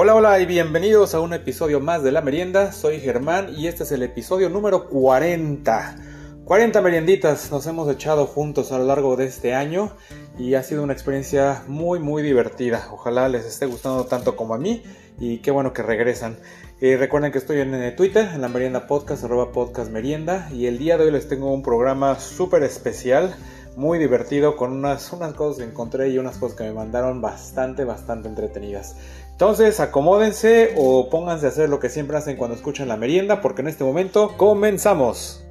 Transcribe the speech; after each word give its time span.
Hola, 0.00 0.14
hola 0.14 0.38
y 0.38 0.46
bienvenidos 0.46 1.12
a 1.16 1.20
un 1.20 1.32
episodio 1.32 1.80
más 1.80 2.04
de 2.04 2.12
La 2.12 2.20
Merienda. 2.20 2.70
Soy 2.70 3.00
Germán 3.00 3.52
y 3.56 3.66
este 3.66 3.82
es 3.82 3.90
el 3.90 4.04
episodio 4.04 4.48
número 4.48 4.86
40. 4.86 5.96
40 6.44 6.80
merienditas 6.82 7.50
nos 7.50 7.66
hemos 7.66 7.90
echado 7.90 8.26
juntos 8.26 8.70
a 8.70 8.78
lo 8.78 8.84
largo 8.84 9.16
de 9.16 9.26
este 9.26 9.56
año 9.56 9.90
y 10.38 10.54
ha 10.54 10.62
sido 10.62 10.84
una 10.84 10.92
experiencia 10.92 11.64
muy 11.66 11.98
muy 11.98 12.22
divertida. 12.22 12.86
Ojalá 12.92 13.28
les 13.28 13.44
esté 13.44 13.66
gustando 13.66 14.04
tanto 14.04 14.36
como 14.36 14.54
a 14.54 14.58
mí 14.58 14.84
y 15.18 15.38
qué 15.38 15.50
bueno 15.50 15.72
que 15.72 15.82
regresan. 15.82 16.38
Eh, 16.80 16.96
recuerden 16.96 17.32
que 17.32 17.38
estoy 17.38 17.58
en 17.58 17.74
eh, 17.74 17.90
Twitter, 17.90 18.28
en 18.32 18.40
la 18.40 18.48
merienda 18.48 18.86
podcast, 18.86 19.24
arroba 19.24 19.50
podcast 19.50 19.90
merienda 19.90 20.48
y 20.52 20.66
el 20.66 20.78
día 20.78 20.96
de 20.96 21.06
hoy 21.06 21.10
les 21.10 21.26
tengo 21.26 21.52
un 21.52 21.64
programa 21.64 22.20
súper 22.20 22.62
especial 22.62 23.34
muy 23.78 23.98
divertido 24.00 24.56
con 24.56 24.72
unas, 24.72 25.12
unas 25.12 25.34
cosas 25.34 25.58
que 25.58 25.70
encontré 25.70 26.08
y 26.10 26.18
unas 26.18 26.36
cosas 26.36 26.56
que 26.56 26.64
me 26.64 26.72
mandaron 26.72 27.20
bastante, 27.20 27.84
bastante 27.84 28.28
entretenidas. 28.28 28.96
Entonces 29.40 29.78
acomódense 29.78 30.74
o 30.76 31.08
pónganse 31.10 31.46
a 31.46 31.50
hacer 31.50 31.68
lo 31.68 31.78
que 31.78 31.88
siempre 31.88 32.16
hacen 32.16 32.36
cuando 32.36 32.56
escuchan 32.56 32.88
la 32.88 32.96
merienda 32.96 33.40
porque 33.40 33.62
en 33.62 33.68
este 33.68 33.84
momento 33.84 34.36
comenzamos. 34.36 35.46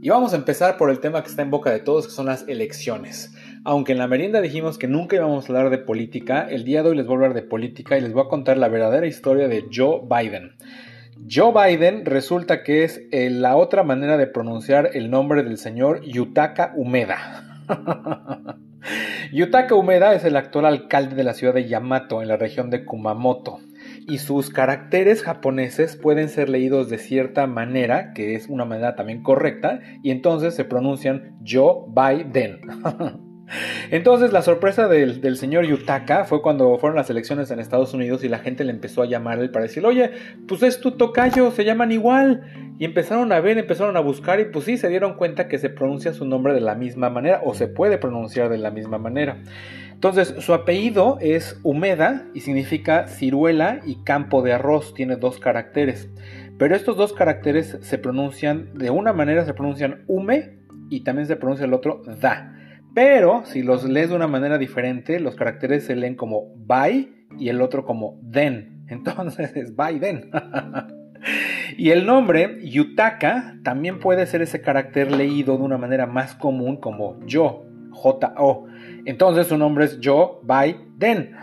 Y 0.00 0.08
vamos 0.08 0.32
a 0.32 0.36
empezar 0.36 0.78
por 0.78 0.88
el 0.88 1.00
tema 1.00 1.22
que 1.22 1.28
está 1.28 1.42
en 1.42 1.50
boca 1.50 1.70
de 1.70 1.80
todos, 1.80 2.06
que 2.06 2.12
son 2.14 2.24
las 2.24 2.48
elecciones. 2.48 3.34
Aunque 3.62 3.92
en 3.92 3.98
la 3.98 4.06
merienda 4.06 4.40
dijimos 4.40 4.78
que 4.78 4.88
nunca 4.88 5.16
íbamos 5.16 5.44
a 5.44 5.48
hablar 5.48 5.68
de 5.68 5.76
política, 5.76 6.48
el 6.48 6.64
día 6.64 6.82
de 6.82 6.88
hoy 6.88 6.96
les 6.96 7.04
voy 7.04 7.12
a 7.12 7.16
hablar 7.16 7.34
de 7.34 7.42
política 7.42 7.98
y 7.98 8.00
les 8.00 8.14
voy 8.14 8.24
a 8.24 8.30
contar 8.30 8.56
la 8.56 8.68
verdadera 8.68 9.06
historia 9.06 9.48
de 9.48 9.66
Joe 9.70 10.00
Biden. 10.08 10.52
Joe 11.28 11.52
Biden 11.52 12.04
resulta 12.04 12.62
que 12.62 12.84
es 12.84 13.00
eh, 13.10 13.30
la 13.30 13.56
otra 13.56 13.82
manera 13.82 14.16
de 14.16 14.26
pronunciar 14.26 14.90
el 14.94 15.10
nombre 15.10 15.42
del 15.42 15.58
señor 15.58 16.02
Yutaka 16.02 16.72
Umeda. 16.76 17.64
Yutaka 19.32 19.74
Umeda 19.74 20.14
es 20.14 20.24
el 20.24 20.36
actual 20.36 20.66
alcalde 20.66 21.16
de 21.16 21.24
la 21.24 21.34
ciudad 21.34 21.54
de 21.54 21.66
Yamato, 21.66 22.22
en 22.22 22.28
la 22.28 22.36
región 22.36 22.70
de 22.70 22.84
Kumamoto 22.84 23.58
y 24.06 24.18
sus 24.18 24.50
caracteres 24.50 25.22
japoneses 25.22 25.96
pueden 25.96 26.28
ser 26.28 26.48
leídos 26.48 26.88
de 26.88 26.98
cierta 26.98 27.46
manera, 27.46 28.12
que 28.12 28.34
es 28.34 28.48
una 28.48 28.64
manera 28.64 28.94
también 28.94 29.22
correcta, 29.22 29.80
y 30.02 30.10
entonces 30.10 30.54
se 30.54 30.64
pronuncian 30.64 31.36
Joe 31.44 31.86
Biden. 31.88 32.60
Entonces 33.90 34.32
la 34.32 34.42
sorpresa 34.42 34.88
del, 34.88 35.36
señor 35.36 35.66
Yutaka 35.66 36.24
fue 36.24 36.42
cuando 36.42 36.76
fueron 36.78 36.96
las 36.96 37.10
elecciones 37.10 37.50
en 37.50 37.60
Estados 37.60 37.94
Unidos 37.94 38.24
y 38.24 38.28
la 38.28 38.38
gente 38.38 38.64
le 38.64 38.72
empezó 38.72 39.02
a 39.02 39.06
llamar 39.06 39.50
para 39.52 39.64
decirle, 39.64 39.88
oye, 39.88 40.10
pues 40.48 40.62
es 40.62 40.80
tu 40.80 40.92
tocayo, 40.92 41.50
se 41.50 41.64
llaman 41.64 41.92
igual. 41.92 42.42
Y 42.78 42.84
empezaron 42.84 43.32
a 43.32 43.40
ver, 43.40 43.56
empezaron 43.56 43.96
a 43.96 44.00
buscar 44.00 44.40
y 44.40 44.46
pues 44.46 44.64
sí, 44.64 44.76
se 44.76 44.88
dieron 44.88 45.14
cuenta 45.14 45.48
que 45.48 45.58
se 45.58 45.70
pronuncia 45.70 46.12
su 46.12 46.26
nombre 46.26 46.52
de 46.52 46.60
la 46.60 46.74
misma 46.74 47.08
manera 47.08 47.40
o 47.44 47.54
se 47.54 47.68
puede 47.68 47.98
pronunciar 47.98 48.50
de 48.50 48.58
la 48.58 48.70
misma 48.70 48.98
manera. 48.98 49.38
Entonces, 49.92 50.34
su 50.40 50.52
apellido 50.52 51.16
es 51.22 51.58
Humeda 51.62 52.26
y 52.34 52.40
significa 52.40 53.06
ciruela 53.06 53.80
y 53.86 54.02
campo 54.04 54.42
de 54.42 54.52
arroz, 54.52 54.92
tiene 54.92 55.16
dos 55.16 55.38
caracteres. 55.38 56.10
Pero 56.58 56.76
estos 56.76 56.98
dos 56.98 57.14
caracteres 57.14 57.78
se 57.80 57.96
pronuncian, 57.96 58.74
de 58.74 58.90
una 58.90 59.14
manera 59.14 59.46
se 59.46 59.54
pronuncian 59.54 60.04
hume 60.06 60.58
y 60.90 61.00
también 61.00 61.26
se 61.26 61.36
pronuncia 61.36 61.64
el 61.64 61.72
otro 61.72 62.02
da. 62.20 62.52
Pero 62.96 63.42
si 63.44 63.62
los 63.62 63.84
lees 63.84 64.08
de 64.08 64.16
una 64.16 64.26
manera 64.26 64.56
diferente, 64.56 65.20
los 65.20 65.36
caracteres 65.36 65.84
se 65.84 65.94
leen 65.94 66.14
como 66.14 66.54
by 66.56 67.26
y 67.38 67.50
el 67.50 67.60
otro 67.60 67.84
como 67.84 68.18
den. 68.22 68.84
Entonces 68.88 69.54
es 69.54 69.74
Biden. 69.76 70.30
y 71.76 71.90
el 71.90 72.06
nombre 72.06 72.58
Yutaka 72.62 73.58
también 73.62 73.98
puede 73.98 74.24
ser 74.24 74.40
ese 74.40 74.62
carácter 74.62 75.12
leído 75.12 75.58
de 75.58 75.62
una 75.62 75.76
manera 75.76 76.06
más 76.06 76.34
común 76.36 76.78
como 76.78 77.20
yo, 77.26 77.66
J-O. 77.90 78.66
Entonces 79.04 79.48
su 79.48 79.58
nombre 79.58 79.84
es 79.84 80.00
Joe 80.02 80.38
Biden. 80.42 81.36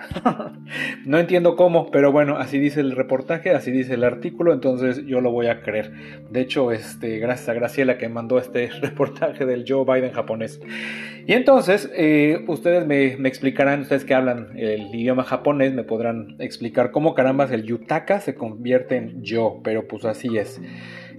no 1.06 1.20
entiendo 1.20 1.56
cómo, 1.56 1.92
pero 1.92 2.12
bueno, 2.12 2.38
así 2.38 2.58
dice 2.58 2.80
el 2.80 2.96
reportaje, 2.96 3.52
así 3.52 3.70
dice 3.70 3.94
el 3.94 4.04
artículo, 4.04 4.54
entonces 4.54 5.06
yo 5.06 5.22
lo 5.22 5.32
voy 5.32 5.48
a 5.48 5.62
creer. 5.62 5.94
De 6.32 6.42
hecho, 6.42 6.72
este, 6.72 7.20
gracias 7.20 7.50
a 7.50 7.54
Graciela 7.54 8.00
que 8.00 8.10
mandó 8.10 8.40
este 8.40 8.70
reportaje 8.82 9.46
del 9.46 9.66
Joe 9.68 9.86
Biden 9.86 10.14
japonés. 10.14 10.60
Y 11.26 11.34
entonces, 11.34 11.90
eh, 11.96 12.44
ustedes 12.48 12.86
me, 12.86 13.14
explicarán, 13.28 13.82
ustedes 13.82 14.04
que 14.04 14.14
hablan 14.14 14.58
el 14.58 14.94
idioma 14.94 15.24
japonés, 15.24 15.74
me 15.74 15.84
podrán 15.84 16.36
explicar 16.40 16.92
cómo 16.92 17.14
carambas 17.14 17.52
el 17.52 17.64
Yutaka 17.64 18.20
se 18.20 18.36
convierte 18.36 18.98
en 18.98 19.24
yo, 19.24 19.62
pero 19.64 19.88
pues 19.88 20.04
así 20.04 20.38
es. 20.38 20.60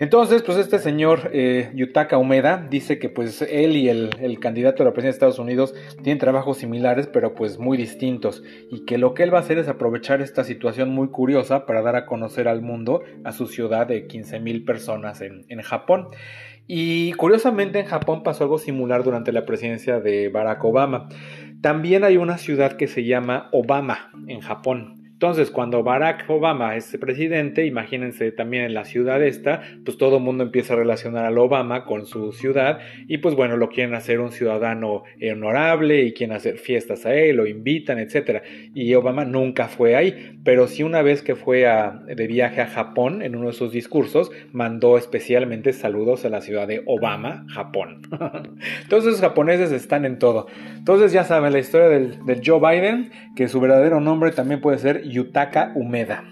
Entonces, 0.01 0.43
pues 0.43 0.59
este 0.59 0.79
señor 0.81 1.31
eh, 1.33 1.71
Yutaka 1.75 2.19
Umeda 2.19 2.67
dice 2.69 2.99
que 2.99 3.09
pues 3.09 3.43
él 3.43 3.77
y 3.77 3.89
el, 3.89 4.39
candidato 4.41 4.83
a 4.83 4.87
la 4.87 4.93
presidencia 4.93 5.13
de 5.13 5.29
Estados 5.29 5.39
Unidos 5.39 5.75
tienen 6.03 6.19
trabajos 6.19 6.59
similares, 6.59 7.07
pero 7.07 7.35
pues 7.35 7.59
muy 7.59 7.79
distintos, 7.79 8.43
y 8.71 8.85
que 8.85 8.99
lo 8.99 9.15
que 9.15 9.23
él 9.23 9.33
va 9.33 9.39
a 9.39 9.43
hacer 9.43 9.59
es 9.59 9.69
aprovechar 9.69 10.21
esta 10.21 10.43
situación 10.43 10.91
muy 10.91 11.09
curiosa 11.09 11.65
para 11.65 11.81
dar 11.81 11.97
a 11.97 12.07
conocer 12.07 12.49
al 12.49 12.61
mundo 12.61 13.03
a 13.23 13.33
su 13.33 13.47
ciudad 13.47 13.87
de 13.87 14.07
15 14.07 14.41
mil 14.41 14.65
personas 14.65 15.21
en, 15.21 15.47
en 15.49 15.63
Japón. 15.63 16.09
Y 16.67 17.13
curiosamente 17.13 17.81
en 17.81 17.87
Japón 17.87 18.23
pasó 18.23 18.45
algo 18.45 18.59
similar 18.59 19.05
durante 19.05 19.33
la 19.33 19.45
presidencia 19.45 20.01
de 20.01 20.29
Barack 20.29 20.65
Obama. 20.65 21.09
También 21.61 22.05
hay 22.05 22.17
una 22.17 22.39
ciudad 22.39 22.77
que 22.77 22.87
se 22.89 23.05
llama 23.05 23.49
Obama 23.53 24.11
en 24.27 24.41
Japón. 24.41 25.04
Entonces, 25.25 25.51
cuando 25.51 25.83
Barack 25.83 26.29
Obama 26.29 26.77
es 26.77 26.95
presidente, 27.01 27.65
imagínense 27.65 28.31
también 28.31 28.65
en 28.65 28.75
la 28.75 28.85
ciudad 28.85 29.23
esta, 29.23 29.63
pues 29.83 29.97
todo 29.97 30.19
el 30.19 30.23
mundo 30.23 30.45
empieza 30.45 30.75
a 30.75 30.77
relacionar 30.77 31.25
al 31.25 31.39
Obama 31.39 31.87
con 31.87 32.05
su 32.05 32.33
ciudad 32.33 32.81
y 33.09 33.17
pues 33.17 33.35
bueno, 33.35 33.57
lo 33.57 33.71
quieren 33.71 33.95
hacer 33.95 34.21
un 34.21 34.33
ciudadano 34.33 35.05
honorable 35.33 36.03
y 36.03 36.13
quieren 36.13 36.37
hacer 36.37 36.59
fiestas 36.59 37.07
a 37.07 37.15
él, 37.15 37.37
lo 37.37 37.47
invitan, 37.47 37.99
etc. 38.01 38.43
Y 38.75 38.93
Obama 38.93 39.25
nunca 39.25 39.67
fue 39.67 39.97
ahí, 39.97 40.39
pero 40.45 40.67
sí 40.67 40.83
una 40.83 41.01
vez 41.01 41.23
que 41.23 41.37
fue 41.37 41.65
de 42.07 42.27
viaje 42.27 42.61
a 42.61 42.67
Japón, 42.67 43.23
en 43.23 43.35
uno 43.35 43.47
de 43.47 43.55
sus 43.55 43.73
discursos, 43.73 44.31
mandó 44.53 44.99
especialmente 44.99 45.73
saludos 45.73 46.27
a 46.27 46.29
la 46.29 46.43
ciudad 46.43 46.69
de 46.69 46.83
Obama, 46.85 47.47
Japón. 47.49 48.03
Entonces 48.83 49.13
los 49.13 49.21
japoneses 49.23 49.73
están 49.73 50.05
en 50.05 50.19
todo. 50.19 50.49
Entonces 50.77 51.13
ya 51.13 51.25
saben 51.25 51.55
la 51.55 51.61
historia 51.61 51.89
del, 51.89 52.23
del 52.27 52.43
Joe 52.45 52.61
Biden, 52.61 53.11
que 53.35 53.49
su 53.49 53.59
verdadero 53.59 54.01
nombre 54.01 54.31
también 54.33 54.61
puede 54.61 54.77
ser 54.77 55.14
Yutaka 55.15 55.73
Umeda. 55.77 56.25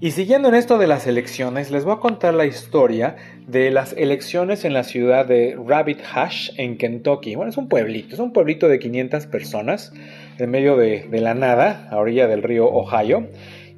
Y 0.00 0.10
siguiendo 0.10 0.48
en 0.48 0.54
esto 0.54 0.76
de 0.76 0.86
las 0.86 1.06
elecciones, 1.06 1.70
les 1.70 1.84
voy 1.84 1.94
a 1.94 2.00
contar 2.00 2.34
la 2.34 2.46
historia 2.46 3.16
de 3.46 3.70
las 3.70 3.92
elecciones 3.92 4.64
en 4.64 4.72
la 4.72 4.82
ciudad 4.82 5.24
de 5.26 5.56
Rabbit 5.66 6.00
Hash 6.12 6.50
en 6.58 6.76
Kentucky. 6.76 7.36
Bueno, 7.36 7.50
es 7.50 7.56
un 7.56 7.68
pueblito, 7.68 8.14
es 8.14 8.20
un 8.20 8.32
pueblito 8.32 8.68
de 8.68 8.78
500 8.78 9.26
personas 9.26 9.92
en 10.38 10.50
medio 10.50 10.76
de, 10.76 11.06
de 11.08 11.20
la 11.20 11.34
nada, 11.34 11.88
a 11.90 11.98
orilla 11.98 12.26
del 12.26 12.42
río 12.42 12.66
Ohio. 12.66 13.28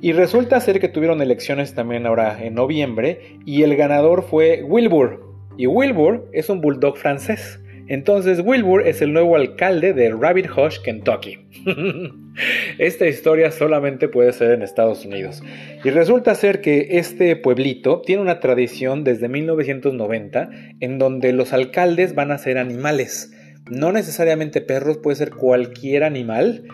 Y 0.00 0.12
resulta 0.12 0.60
ser 0.60 0.80
que 0.80 0.88
tuvieron 0.88 1.22
elecciones 1.22 1.74
también 1.74 2.06
ahora 2.06 2.44
en 2.44 2.54
noviembre 2.54 3.38
y 3.44 3.62
el 3.62 3.76
ganador 3.76 4.22
fue 4.22 4.62
Wilbur. 4.62 5.34
Y 5.56 5.66
Wilbur 5.66 6.28
es 6.32 6.48
un 6.48 6.60
bulldog 6.60 6.96
francés. 6.96 7.60
Entonces 7.88 8.40
Wilbur 8.44 8.86
es 8.86 9.00
el 9.00 9.12
nuevo 9.12 9.36
alcalde 9.36 9.92
de 9.92 10.10
Rabbit 10.10 10.46
Hush, 10.56 10.78
Kentucky. 10.80 11.38
Esta 12.78 13.06
historia 13.06 13.50
solamente 13.52 14.08
puede 14.08 14.32
ser 14.32 14.52
en 14.52 14.62
Estados 14.62 15.04
Unidos. 15.04 15.42
Y 15.84 15.90
resulta 15.90 16.34
ser 16.34 16.60
que 16.60 16.98
este 16.98 17.36
pueblito 17.36 18.02
tiene 18.02 18.22
una 18.22 18.40
tradición 18.40 19.04
desde 19.04 19.28
1990 19.28 20.50
en 20.80 20.98
donde 20.98 21.32
los 21.32 21.52
alcaldes 21.52 22.14
van 22.14 22.32
a 22.32 22.38
ser 22.38 22.58
animales. 22.58 23.32
No 23.70 23.92
necesariamente 23.92 24.60
perros, 24.60 24.98
puede 24.98 25.16
ser 25.16 25.30
cualquier 25.30 26.02
animal. 26.04 26.64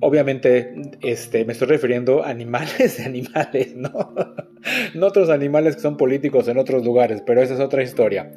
Obviamente, 0.00 0.74
este, 1.02 1.44
me 1.44 1.52
estoy 1.52 1.68
refiriendo 1.68 2.24
a 2.24 2.30
animales 2.30 2.98
de 2.98 3.04
animales, 3.04 3.76
¿no? 3.76 3.90
no 4.94 5.06
otros 5.06 5.30
animales 5.30 5.76
que 5.76 5.82
son 5.82 5.96
políticos 5.96 6.48
en 6.48 6.58
otros 6.58 6.84
lugares, 6.84 7.22
pero 7.26 7.42
esa 7.42 7.54
es 7.54 7.60
otra 7.60 7.82
historia. 7.82 8.32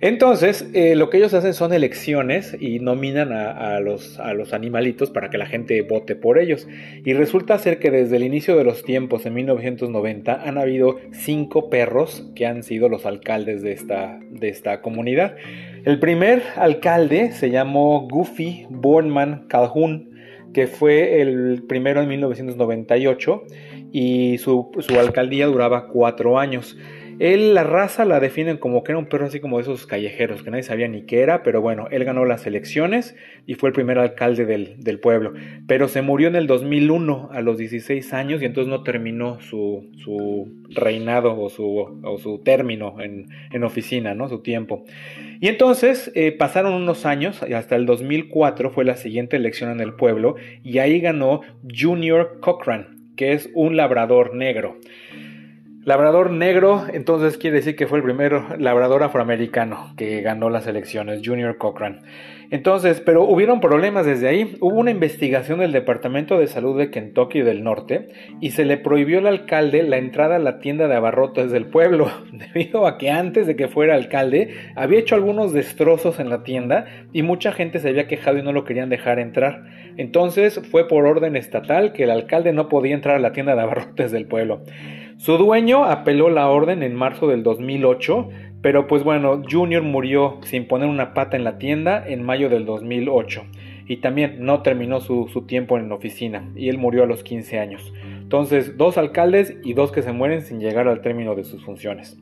Entonces, 0.00 0.68
eh, 0.74 0.94
lo 0.94 1.08
que 1.08 1.18
ellos 1.18 1.32
hacen 1.34 1.54
son 1.54 1.72
elecciones 1.72 2.56
y 2.58 2.80
nominan 2.80 3.32
a, 3.32 3.80
los, 3.80 4.18
animalitos 4.52 5.10
para 5.10 5.30
que 5.30 5.38
la 5.38 5.46
gente 5.46 5.80
vote 5.82 6.16
por 6.16 6.38
ellos. 6.38 6.68
Y 7.04 7.14
resulta 7.14 7.58
ser 7.58 7.78
que 7.78 7.90
desde 7.90 8.16
el 8.16 8.24
inicio 8.24 8.56
de 8.56 8.64
los 8.64 8.84
tiempos, 8.84 9.24
en 9.26 9.34
1990, 9.34 10.42
han 10.46 10.58
habido 10.58 10.98
cinco 11.12 11.70
perros 11.70 12.30
que 12.34 12.46
han 12.46 12.62
sido 12.62 12.88
los 12.88 13.06
alcaldes 13.06 13.62
de 13.62 13.72
esta, 13.72 14.82
comunidad. 14.82 15.36
El 15.84 15.98
primer 15.98 16.42
alcalde 16.56 17.32
se 17.32 17.50
llamó 17.50 18.06
Goofy 18.08 18.66
Bornman 18.68 19.46
Calhoun, 19.48 20.10
que 20.52 20.66
fue 20.66 21.20
el 21.20 21.64
primero 21.66 22.02
en 22.02 22.08
1998 22.08 23.44
y 23.92 24.38
su 24.38 24.70
alcaldía 24.98 25.46
duraba 25.46 25.88
cuatro 25.88 26.38
años. 26.38 26.76
Él, 27.18 27.54
la 27.54 27.64
raza 27.64 28.04
la 28.04 28.20
definen 28.20 28.58
como 28.58 28.84
que 28.84 28.92
era 28.92 28.98
un 28.98 29.06
perro 29.06 29.26
así 29.26 29.40
como 29.40 29.56
de 29.56 29.62
esos 29.62 29.86
callejeros, 29.86 30.42
que 30.42 30.50
nadie 30.50 30.62
sabía 30.62 30.86
ni 30.88 31.02
qué 31.02 31.20
era, 31.20 31.42
pero 31.42 31.60
bueno, 31.62 31.88
él 31.90 32.04
ganó 32.04 32.24
las 32.24 32.46
elecciones 32.46 33.16
y 33.46 33.54
fue 33.54 33.70
el 33.70 33.72
primer 33.72 33.98
alcalde 33.98 34.44
del, 34.44 35.00
pueblo. 35.00 35.32
Pero 35.66 35.88
se 35.88 36.02
murió 36.02 36.28
en 36.28 36.36
el 36.36 36.46
2001 36.46 37.30
a 37.32 37.40
los 37.40 37.58
16 37.58 38.12
años 38.12 38.42
y 38.42 38.44
entonces 38.44 38.70
no 38.70 38.82
terminó 38.82 39.40
su, 39.40 39.86
reinado 40.70 41.40
o 41.40 41.48
su, 41.48 42.18
su 42.22 42.38
término 42.44 43.00
en, 43.00 43.28
en, 43.50 43.64
oficina, 43.64 44.14
¿no? 44.14 44.28
Su 44.28 44.40
tiempo. 44.40 44.84
Y 45.40 45.48
entonces 45.48 46.10
eh, 46.14 46.32
pasaron 46.32 46.74
unos 46.74 47.06
años, 47.06 47.42
hasta 47.42 47.76
el 47.76 47.86
2004 47.86 48.70
fue 48.70 48.84
la 48.84 48.96
siguiente 48.96 49.36
elección 49.36 49.70
en 49.70 49.80
el 49.80 49.94
pueblo, 49.94 50.36
y 50.62 50.78
ahí 50.78 51.00
ganó 51.00 51.40
Junior 51.68 52.38
Cochran, 52.40 53.12
que 53.16 53.32
es 53.32 53.50
un 53.54 53.76
labrador 53.76 54.34
negro. 54.34 54.78
Labrador 55.86 56.32
negro, 56.32 56.84
entonces 56.92 57.38
quiere 57.38 57.58
decir 57.58 57.76
que 57.76 57.86
fue 57.86 57.98
el 57.98 58.02
primer 58.04 58.60
labrador 58.60 59.04
afroamericano 59.04 59.94
que 59.96 60.20
ganó 60.20 60.50
las 60.50 60.66
elecciones, 60.66 61.22
Junior 61.24 61.58
Cochran. 61.58 62.02
Entonces, 62.50 63.00
pero 63.00 63.22
hubieron 63.22 63.60
problemas 63.60 64.04
desde 64.04 64.26
ahí. 64.26 64.56
Hubo 64.60 64.80
una 64.80 64.90
investigación 64.90 65.60
del 65.60 65.70
Departamento 65.70 66.38
de 66.38 66.48
Salud 66.48 66.76
de 66.76 66.90
Kentucky 66.90 67.40
del 67.40 67.62
Norte 67.62 68.08
y 68.40 68.50
se 68.50 68.64
le 68.64 68.78
prohibió 68.78 69.20
al 69.20 69.28
alcalde 69.28 69.84
la 69.84 69.98
entrada 69.98 70.36
a 70.36 70.40
la 70.40 70.58
tienda 70.58 70.88
de 70.88 70.96
abarrotes 70.96 71.52
del 71.52 71.66
pueblo, 71.66 72.10
debido 72.32 72.88
a 72.88 72.98
que 72.98 73.10
antes 73.10 73.46
de 73.46 73.54
que 73.54 73.68
fuera 73.68 73.94
alcalde 73.94 74.56
había 74.74 74.98
hecho 74.98 75.14
algunos 75.14 75.52
destrozos 75.52 76.18
en 76.18 76.30
la 76.30 76.42
tienda 76.42 76.86
y 77.12 77.22
mucha 77.22 77.52
gente 77.52 77.78
se 77.78 77.90
había 77.90 78.08
quejado 78.08 78.38
y 78.38 78.42
no 78.42 78.52
lo 78.52 78.64
querían 78.64 78.88
dejar 78.88 79.20
entrar. 79.20 79.62
Entonces 79.96 80.60
fue 80.68 80.88
por 80.88 81.06
orden 81.06 81.36
estatal 81.36 81.92
que 81.92 82.02
el 82.02 82.10
alcalde 82.10 82.52
no 82.52 82.68
podía 82.68 82.96
entrar 82.96 83.14
a 83.14 83.20
la 83.20 83.30
tienda 83.30 83.54
de 83.54 83.62
abarrotes 83.62 84.10
del 84.10 84.26
pueblo. 84.26 84.62
Su 85.16 85.38
dueño 85.38 85.84
apeló 85.84 86.28
la 86.28 86.48
orden 86.48 86.82
en 86.82 86.94
marzo 86.94 87.26
del 87.26 87.42
2008, 87.42 88.28
pero 88.60 88.86
pues 88.86 89.02
bueno, 89.02 89.42
Junior 89.50 89.82
murió 89.82 90.38
sin 90.42 90.68
poner 90.68 90.88
una 90.88 91.14
pata 91.14 91.36
en 91.36 91.44
la 91.44 91.56
tienda 91.58 92.04
en 92.06 92.22
mayo 92.22 92.50
del 92.50 92.66
2008 92.66 93.42
y 93.88 93.98
también 93.98 94.44
no 94.44 94.62
terminó 94.62 95.00
su, 95.00 95.44
tiempo 95.46 95.78
en 95.78 95.88
la 95.88 95.94
oficina 95.94 96.50
y 96.54 96.68
él 96.68 96.76
murió 96.76 97.04
a 97.04 97.06
los 97.06 97.22
15 97.22 97.58
años. 97.58 97.92
Entonces, 98.20 98.76
dos 98.76 98.98
alcaldes 98.98 99.56
y 99.64 99.72
dos 99.72 99.90
que 99.90 100.02
se 100.02 100.12
mueren 100.12 100.42
sin 100.42 100.60
llegar 100.60 100.86
al 100.88 101.00
término 101.00 101.34
de 101.34 101.44
sus 101.44 101.64
funciones. 101.64 102.18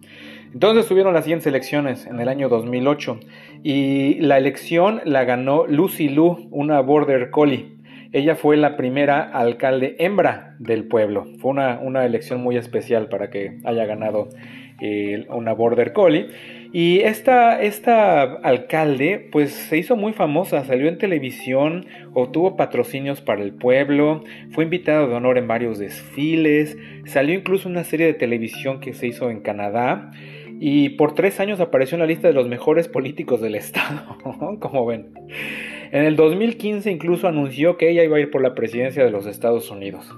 Entonces 0.52 0.87
tuvieron 0.87 1.14
las 1.14 1.25
siguientes 1.25 1.49
elecciones 1.49 2.06
en 2.06 2.20
el 2.20 2.29
año 2.29 2.49
2008 2.49 3.19
y 3.64 4.20
la 4.20 4.38
elección 4.38 5.00
la 5.05 5.25
ganó 5.25 5.67
Lucy 5.67 6.08
Lou, 6.08 6.46
una 6.52 6.81
border 6.81 7.31
collie. 7.31 7.73
Ella 8.14 8.37
fue 8.37 8.56
la 8.56 8.76
primera 8.76 9.22
alcalde 9.22 9.96
hembra 9.99 10.55
del 10.61 10.84
pueblo. 10.84 11.26
Fue 11.40 11.50
una, 11.50 12.06
elección 12.06 12.40
muy 12.40 12.56
especial 12.56 13.08
para 13.08 13.28
que 13.28 13.58
haya 13.64 13.87
ganado 13.87 14.28
eh, 14.81 15.26
una 15.31 15.52
Border 15.52 15.93
Collie. 15.93 16.28
Y 16.72 17.00
esta, 17.00 17.61
esta 17.61 18.22
alcalde 18.22 19.28
pues 19.32 19.50
se 19.50 19.78
hizo 19.78 19.96
muy 19.96 20.12
famosa, 20.12 20.64
salió 20.64 20.87
en 20.87 20.99
televisión, 20.99 21.87
obtuvo 22.12 22.56
patrocinios 22.56 23.20
para 23.20 23.43
el 23.43 23.52
pueblo, 23.52 24.22
fue 24.50 24.62
invitada 24.62 25.08
de 25.08 25.14
honor 25.14 25.37
en 25.37 25.49
varios 25.49 25.81
desfiles, 25.81 26.78
salió 27.06 27.34
incluso 27.34 27.69
una 27.69 27.82
serie 27.82 28.06
de 28.06 28.14
televisión 28.14 28.78
que 28.78 28.94
se 28.94 29.08
hizo 29.08 29.28
en 29.28 29.40
Canadá 29.40 30.12
y 30.60 30.90
por 30.90 31.14
tres 31.14 31.40
años 31.40 31.58
apareció 31.58 31.96
en 31.96 32.00
la 32.00 32.06
lista 32.06 32.28
de 32.28 32.34
los 32.34 32.46
mejores 32.46 32.87
políticos 32.87 33.40
del 33.40 33.55
estado, 33.56 34.19
como 34.60 34.87
ven. 34.87 35.08
En 35.94 36.02
el 36.02 36.17
2015 36.17 36.91
incluso 36.91 37.29
anunció 37.29 37.76
que 37.76 37.88
ella 37.88 38.02
iba 38.02 38.17
a 38.17 38.20
ir 38.20 38.29
por 38.32 38.43
la 38.43 38.56
presidencia 38.56 39.05
de 39.05 39.12
los 39.12 39.26
Estados 39.26 39.70
Unidos. 39.70 40.12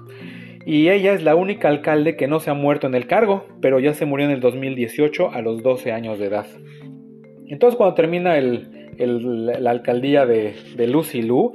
Y 0.64 0.88
ella 0.88 1.12
es 1.12 1.22
la 1.22 1.34
única 1.36 1.68
alcalde 1.68 2.16
que 2.16 2.26
no 2.26 2.40
se 2.40 2.48
ha 2.48 2.54
muerto 2.54 2.86
en 2.86 2.94
el 2.94 3.06
cargo, 3.06 3.46
pero 3.60 3.78
ya 3.78 3.92
se 3.92 4.06
murió 4.06 4.24
en 4.24 4.32
el 4.32 4.40
2018 4.40 5.32
a 5.32 5.42
los 5.42 5.62
12 5.62 5.92
años 5.92 6.18
de 6.18 6.28
edad. 6.28 6.46
Entonces 7.46 7.76
cuando 7.76 7.94
termina 7.94 8.40
la 8.40 9.70
alcaldía 9.70 10.24
de, 10.24 10.54
de 10.76 10.86
Lucy 10.86 11.20
Lu, 11.20 11.52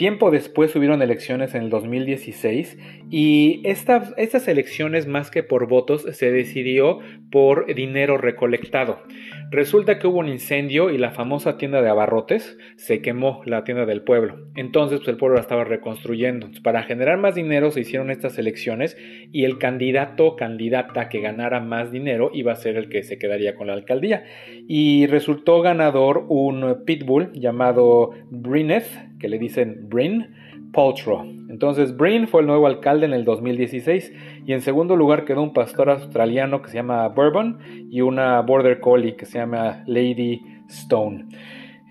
Tiempo 0.00 0.30
después 0.30 0.74
hubieron 0.76 1.02
elecciones 1.02 1.54
en 1.54 1.64
el 1.64 1.68
2016 1.68 2.78
y 3.10 3.60
estas, 3.64 4.14
estas 4.16 4.48
elecciones 4.48 5.06
más 5.06 5.30
que 5.30 5.42
por 5.42 5.68
votos 5.68 6.06
se 6.12 6.32
decidió 6.32 7.00
por 7.30 7.66
dinero 7.74 8.16
recolectado. 8.16 9.02
Resulta 9.50 9.98
que 9.98 10.06
hubo 10.06 10.20
un 10.20 10.30
incendio 10.30 10.88
y 10.88 10.96
la 10.96 11.10
famosa 11.10 11.58
tienda 11.58 11.82
de 11.82 11.90
abarrotes 11.90 12.56
se 12.76 13.02
quemó 13.02 13.42
la 13.44 13.62
tienda 13.64 13.84
del 13.84 14.00
pueblo. 14.00 14.46
Entonces 14.56 15.00
pues, 15.00 15.08
el 15.10 15.18
pueblo 15.18 15.34
la 15.34 15.42
estaba 15.42 15.64
reconstruyendo. 15.64 16.48
Para 16.62 16.84
generar 16.84 17.18
más 17.18 17.34
dinero 17.34 17.70
se 17.70 17.80
hicieron 17.80 18.10
estas 18.10 18.38
elecciones 18.38 18.96
y 19.32 19.44
el 19.44 19.58
candidato 19.58 20.28
o 20.28 20.36
candidata 20.36 21.10
que 21.10 21.20
ganara 21.20 21.60
más 21.60 21.92
dinero 21.92 22.30
iba 22.32 22.52
a 22.52 22.56
ser 22.56 22.78
el 22.78 22.88
que 22.88 23.02
se 23.02 23.18
quedaría 23.18 23.54
con 23.54 23.66
la 23.66 23.74
alcaldía. 23.74 24.24
Y 24.66 25.08
resultó 25.08 25.60
ganador 25.60 26.24
un 26.26 26.84
pitbull 26.86 27.32
llamado 27.34 28.12
Brineth, 28.30 29.09
que 29.20 29.28
le 29.28 29.38
dicen 29.38 29.88
Brin 29.88 30.26
Paltrow. 30.72 31.22
Entonces 31.48 31.96
Brin 31.96 32.26
fue 32.26 32.40
el 32.40 32.46
nuevo 32.46 32.66
alcalde 32.66 33.06
en 33.06 33.12
el 33.12 33.24
2016 33.24 34.12
y 34.46 34.52
en 34.52 34.60
segundo 34.60 34.96
lugar 34.96 35.24
quedó 35.24 35.42
un 35.42 35.52
pastor 35.52 35.90
australiano 35.90 36.62
que 36.62 36.70
se 36.70 36.76
llama 36.76 37.08
Bourbon 37.08 37.58
y 37.90 38.00
una 38.00 38.40
border 38.40 38.80
collie 38.80 39.16
que 39.16 39.26
se 39.26 39.38
llama 39.38 39.82
Lady 39.86 40.40
Stone. 40.68 41.26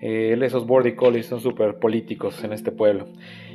Eh, 0.02 0.38
esos 0.40 0.66
border 0.66 0.96
collies 0.96 1.26
son 1.26 1.40
súper 1.40 1.78
políticos 1.78 2.42
en 2.42 2.52
este 2.52 2.72
pueblo. 2.72 3.08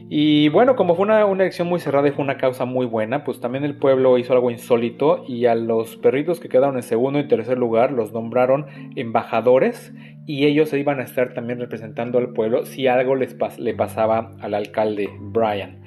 Y 0.08 0.50
bueno, 0.50 0.76
como 0.76 0.96
fue 0.96 1.06
una, 1.06 1.22
elección 1.22 1.68
muy 1.68 1.80
cerrada 1.80 2.08
y 2.08 2.12
fue 2.12 2.24
una 2.24 2.38
causa 2.38 2.66
muy 2.66 2.86
buena, 2.86 3.24
pues 3.24 3.40
también 3.40 3.64
el 3.64 3.76
pueblo 3.76 4.18
hizo 4.20 4.34
algo 4.34 4.52
insólito 4.52 5.24
y 5.28 5.48
a 5.48 5.56
los 5.56 5.98
perritos 5.98 6.40
que 6.40 6.48
quedaron 6.48 6.76
en 6.76 6.84
segundo 6.84 7.18
y 7.20 7.28
tercer 7.28 7.58
lugar 7.58 7.92
los 7.92 8.14
nombraron 8.14 8.68
embajadores 8.96 9.94
y 10.28 10.46
ellos 10.46 10.72
iban 10.74 11.00
a 11.00 11.04
estar 11.04 11.34
también 11.34 11.60
representando 11.60 12.20
al 12.20 12.34
pueblo 12.34 12.66
si 12.66 12.88
algo 12.88 13.16
les 13.16 13.36
le 13.58 13.74
pasaba 13.74 14.32
al 14.42 14.54
alcalde 14.54 15.10
Brian. 15.20 15.85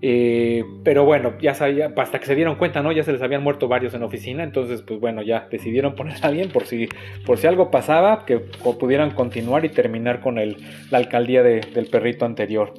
Eh, 0.00 0.64
pero 0.84 1.04
bueno, 1.04 1.34
ya 1.40 1.54
sabía, 1.54 1.92
hasta 1.96 2.20
que 2.20 2.26
se 2.26 2.36
dieron 2.36 2.54
cuenta, 2.54 2.82
¿no? 2.82 2.92
Ya 2.92 3.02
se 3.02 3.12
les 3.12 3.20
habían 3.20 3.42
muerto 3.42 3.66
varios 3.66 3.94
en 3.94 4.00
la 4.00 4.06
oficina, 4.06 4.44
entonces 4.44 4.82
pues 4.82 5.00
bueno, 5.00 5.22
ya 5.22 5.48
decidieron 5.50 5.96
poner 5.96 6.16
a 6.22 6.28
alguien 6.28 6.50
por 6.50 6.66
si, 6.66 6.88
por 7.26 7.38
si 7.38 7.48
algo 7.48 7.70
pasaba, 7.72 8.24
que 8.24 8.38
pudieran 8.38 9.10
continuar 9.10 9.64
y 9.64 9.70
terminar 9.70 10.20
con 10.20 10.38
el, 10.38 10.56
la 10.90 10.98
alcaldía 10.98 11.42
del 11.42 11.86
perrito 11.90 12.24
anterior. 12.24 12.74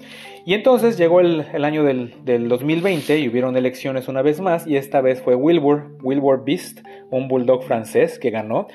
Y 0.46 0.54
entonces 0.54 0.98
llegó 0.98 1.20
el, 1.20 1.44
año 1.66 1.84
del, 1.84 2.14
del, 2.24 2.48
2020 2.48 3.20
y 3.20 3.28
hubieron 3.28 3.58
elecciones 3.58 4.08
una 4.08 4.22
vez 4.22 4.40
más 4.40 4.66
y 4.66 4.78
esta 4.78 5.02
vez 5.02 5.22
fue 5.22 5.36
Wilbur, 5.36 5.98
Wilbur 6.02 6.44
Beast, 6.46 6.80
un 7.12 7.28
bulldog 7.28 7.64
francés 7.64 8.18
que 8.18 8.30
ganó. 8.30 8.68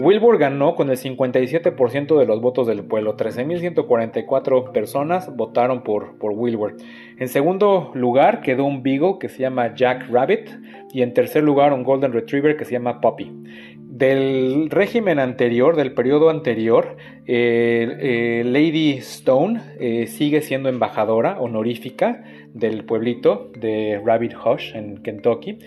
Wilbur 0.00 0.38
ganó 0.38 0.76
con 0.76 0.90
el 0.90 0.96
57% 0.96 2.18
de 2.18 2.24
los 2.24 2.40
votos 2.40 2.68
del 2.68 2.84
pueblo. 2.84 3.16
13.144 3.16 4.70
personas 4.70 5.34
votaron 5.34 5.82
por, 5.82 6.16
por 6.18 6.32
Wilbur. 6.32 6.76
En 7.18 7.28
segundo 7.28 7.90
lugar 7.94 8.40
quedó 8.40 8.64
un 8.64 8.84
Beagle 8.84 9.16
que 9.18 9.28
se 9.28 9.40
llama 9.40 9.74
Jack 9.74 10.08
Rabbit. 10.08 10.50
Y 10.92 11.02
en 11.02 11.14
tercer 11.14 11.42
lugar 11.42 11.72
un 11.72 11.82
Golden 11.82 12.12
Retriever 12.12 12.56
que 12.56 12.64
se 12.64 12.72
llama 12.72 13.00
Poppy. 13.00 13.32
Del 13.74 14.70
régimen 14.70 15.18
anterior, 15.18 15.74
del 15.74 15.92
periodo 15.92 16.30
anterior, 16.30 16.96
Lady 17.26 18.98
Stone 18.98 19.60
eh, 19.80 20.06
sigue 20.06 20.40
siendo 20.40 20.68
embajadora 20.68 21.40
honorífica 21.40 22.22
del 22.54 22.84
pueblito 22.84 23.50
de 23.58 24.00
Rabbit 24.04 24.34
Hush 24.36 24.76
en 24.76 25.02
Kentucky. 25.02 25.58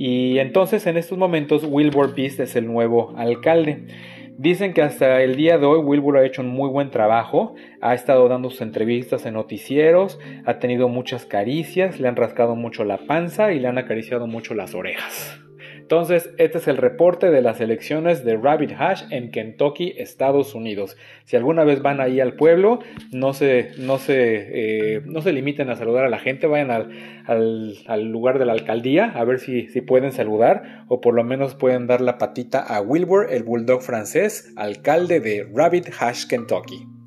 Y 0.00 0.38
entonces 0.38 0.86
en 0.86 0.96
estos 0.96 1.18
momentos 1.18 1.64
Wilbur 1.68 2.14
Beast 2.14 2.38
es 2.38 2.54
el 2.54 2.68
nuevo 2.68 3.12
alcalde. 3.16 3.88
Dicen 4.36 4.72
que 4.72 4.80
hasta 4.80 5.20
el 5.22 5.34
día 5.34 5.58
de 5.58 5.66
hoy 5.66 5.80
Wilbur 5.80 6.18
ha 6.18 6.24
hecho 6.24 6.42
un 6.42 6.50
muy 6.50 6.70
buen 6.70 6.92
trabajo, 6.92 7.56
ha 7.80 7.94
estado 7.94 8.28
dando 8.28 8.48
sus 8.48 8.60
entrevistas 8.60 9.26
en 9.26 9.34
noticieros, 9.34 10.20
ha 10.46 10.60
tenido 10.60 10.88
muchas 10.88 11.26
caricias, 11.26 11.98
le 11.98 12.06
han 12.06 12.14
rascado 12.14 12.54
mucho 12.54 12.84
la 12.84 12.98
panza 12.98 13.52
y 13.52 13.58
le 13.58 13.66
han 13.66 13.78
acariciado 13.78 14.28
mucho 14.28 14.54
las 14.54 14.72
orejas. 14.76 15.47
Entonces, 15.88 16.28
este 16.36 16.58
es 16.58 16.68
el 16.68 16.76
reporte 16.76 17.30
de 17.30 17.40
las 17.40 17.62
elecciones 17.62 18.22
de 18.22 18.36
Rabbit 18.36 18.72
Hash 18.78 19.04
en 19.08 19.30
Kentucky, 19.30 19.94
Estados 19.96 20.54
Unidos. 20.54 20.98
Si 21.24 21.34
alguna 21.34 21.64
vez 21.64 21.80
van 21.80 22.02
ahí 22.02 22.20
al 22.20 22.34
pueblo, 22.34 22.80
no 23.10 23.32
se, 23.32 23.70
no 23.78 23.96
se, 23.96 24.96
eh, 24.96 25.00
no 25.06 25.22
se 25.22 25.32
limiten 25.32 25.70
a 25.70 25.76
saludar 25.76 26.04
a 26.04 26.10
la 26.10 26.18
gente, 26.18 26.46
vayan 26.46 26.70
al, 26.70 28.12
lugar 28.12 28.38
de 28.38 28.44
la 28.44 28.52
alcaldía 28.52 29.06
a 29.14 29.24
ver 29.24 29.38
si, 29.38 29.68
si 29.68 29.80
pueden 29.80 30.12
saludar 30.12 30.84
o 30.88 31.00
por 31.00 31.14
lo 31.14 31.24
menos 31.24 31.54
pueden 31.54 31.86
dar 31.86 32.02
la 32.02 32.18
patita 32.18 32.60
a 32.60 32.82
Wilbur, 32.82 33.28
el 33.30 33.42
bulldog 33.44 33.80
francés, 33.80 34.52
alcalde 34.56 35.20
de 35.20 35.48
Rabbit 35.54 35.88
Hash, 35.98 36.26
Kentucky. 36.26 36.97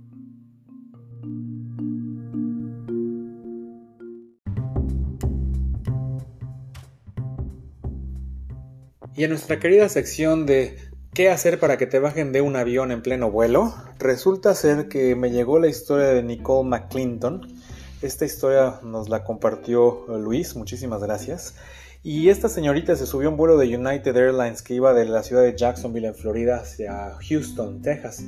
Y 9.16 9.24
en 9.24 9.30
nuestra 9.30 9.60
querida 9.60 9.90
sección 9.90 10.46
de 10.46 10.78
¿Qué 11.14 11.30
hacer 11.30 11.60
para 11.60 11.78
que 11.78 11.88
te 11.88 12.00
bajen 12.00 12.32
de 12.32 12.40
un 12.40 12.56
avión 12.56 12.90
en 12.90 13.02
pleno 13.02 13.30
vuelo? 13.30 13.76
Resulta 14.00 14.56
ser 14.56 14.88
que 14.88 15.14
me 15.14 15.30
llegó 15.30 15.60
la 15.60 15.68
historia 15.68 16.08
de 16.08 16.24
Nicole 16.24 16.70
McClinton. 16.70 17.54
Esta 18.02 18.24
historia 18.24 18.80
nos 18.82 19.10
la 19.10 19.26
compartió 19.26 20.06
Luis, 20.08 20.56
muchísimas 20.56 21.04
gracias. 21.04 21.56
Y 22.02 22.30
esta 22.30 22.48
señorita 22.48 22.96
se 22.96 23.06
subió 23.06 23.28
a 23.28 23.32
un 23.32 23.38
vuelo 23.38 23.58
de 23.58 23.76
United 23.76 24.16
Airlines 24.16 24.62
que 24.62 24.76
iba 24.76 24.94
de 24.94 25.04
la 25.04 25.22
ciudad 25.22 25.44
de 25.44 25.54
Jacksonville 25.54 26.08
en 26.08 26.16
Florida 26.16 26.62
hacia 26.62 27.18
Houston, 27.28 27.82
Texas. 27.82 28.24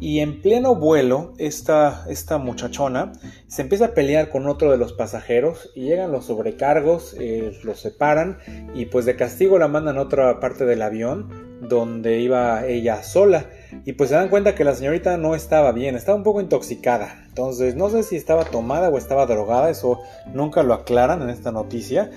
Y 0.00 0.20
en 0.20 0.42
pleno 0.42 0.74
vuelo, 0.74 1.32
esta, 1.38 2.04
esta 2.08 2.38
muchachona 2.38 3.12
se 3.46 3.62
empieza 3.62 3.86
a 3.86 3.94
pelear 3.94 4.30
con 4.30 4.46
otro 4.48 4.70
de 4.70 4.76
los 4.76 4.92
pasajeros 4.92 5.70
y 5.74 5.82
llegan 5.82 6.10
los 6.10 6.26
sobrecargos, 6.26 7.14
eh, 7.20 7.58
los 7.62 7.80
separan 7.80 8.38
y 8.74 8.86
pues 8.86 9.04
de 9.04 9.16
castigo 9.16 9.58
la 9.58 9.68
mandan 9.68 9.98
a 9.98 10.02
otra 10.02 10.40
parte 10.40 10.64
del 10.64 10.82
avión 10.82 11.52
donde 11.60 12.18
iba 12.18 12.66
ella 12.66 13.02
sola. 13.02 13.46
Y 13.84 13.92
pues 13.92 14.10
se 14.10 14.16
dan 14.16 14.28
cuenta 14.28 14.54
que 14.54 14.64
la 14.64 14.74
señorita 14.74 15.16
no 15.16 15.34
estaba 15.34 15.72
bien, 15.72 15.94
estaba 15.94 16.18
un 16.18 16.24
poco 16.24 16.40
intoxicada. 16.40 17.24
Entonces 17.28 17.76
no 17.76 17.88
sé 17.88 18.02
si 18.02 18.16
estaba 18.16 18.44
tomada 18.44 18.88
o 18.88 18.98
estaba 18.98 19.26
drogada, 19.26 19.70
eso 19.70 20.00
nunca 20.34 20.62
lo 20.62 20.74
aclaran 20.74 21.22
en 21.22 21.30
esta 21.30 21.52
noticia. 21.52 22.10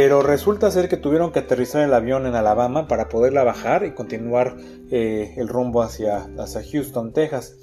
Pero 0.00 0.22
resulta 0.22 0.70
ser 0.70 0.88
que 0.88 0.96
tuvieron 0.96 1.32
que 1.32 1.40
aterrizar 1.40 1.82
el 1.82 1.92
avión 1.92 2.24
en 2.24 2.36
Alabama 2.36 2.86
para 2.86 3.08
poderla 3.08 3.42
bajar 3.42 3.84
y 3.84 3.94
continuar 3.94 4.54
eh, 4.92 5.34
el 5.36 5.48
rumbo 5.48 5.82
hacia, 5.82 6.28
hacia 6.38 6.62
Houston, 6.62 7.12
Texas. 7.12 7.56